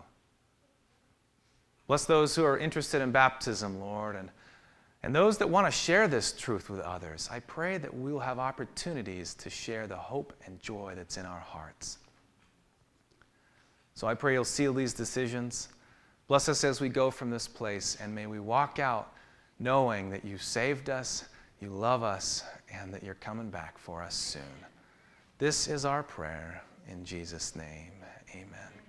Bless 1.88 2.04
those 2.04 2.36
who 2.36 2.44
are 2.44 2.56
interested 2.56 3.02
in 3.02 3.10
baptism, 3.10 3.80
Lord, 3.80 4.14
and, 4.14 4.30
and 5.02 5.14
those 5.14 5.38
that 5.38 5.50
want 5.50 5.66
to 5.66 5.72
share 5.72 6.06
this 6.06 6.32
truth 6.32 6.70
with 6.70 6.80
others. 6.80 7.28
I 7.32 7.40
pray 7.40 7.76
that 7.78 7.92
we 7.92 8.12
will 8.12 8.20
have 8.20 8.38
opportunities 8.38 9.34
to 9.34 9.50
share 9.50 9.88
the 9.88 9.96
hope 9.96 10.32
and 10.46 10.60
joy 10.60 10.92
that's 10.94 11.16
in 11.16 11.26
our 11.26 11.40
hearts. 11.40 11.98
So 13.94 14.06
I 14.06 14.14
pray 14.14 14.34
you'll 14.34 14.44
seal 14.44 14.72
these 14.72 14.94
decisions. 14.94 15.68
Bless 16.28 16.48
us 16.48 16.64
as 16.64 16.80
we 16.80 16.88
go 16.88 17.10
from 17.10 17.30
this 17.30 17.48
place, 17.48 17.96
and 18.00 18.14
may 18.14 18.26
we 18.26 18.40
walk 18.40 18.78
out 18.78 19.12
knowing 19.58 20.10
that 20.10 20.24
you 20.24 20.38
saved 20.38 20.90
us, 20.90 21.24
you 21.60 21.68
love 21.68 22.02
us, 22.02 22.44
and 22.72 22.92
that 22.92 23.02
you're 23.02 23.14
coming 23.14 23.50
back 23.50 23.78
for 23.78 24.02
us 24.02 24.14
soon. 24.14 24.42
This 25.38 25.68
is 25.68 25.84
our 25.84 26.02
prayer 26.02 26.62
in 26.88 27.04
Jesus' 27.04 27.54
name. 27.54 27.92
Amen. 28.34 28.81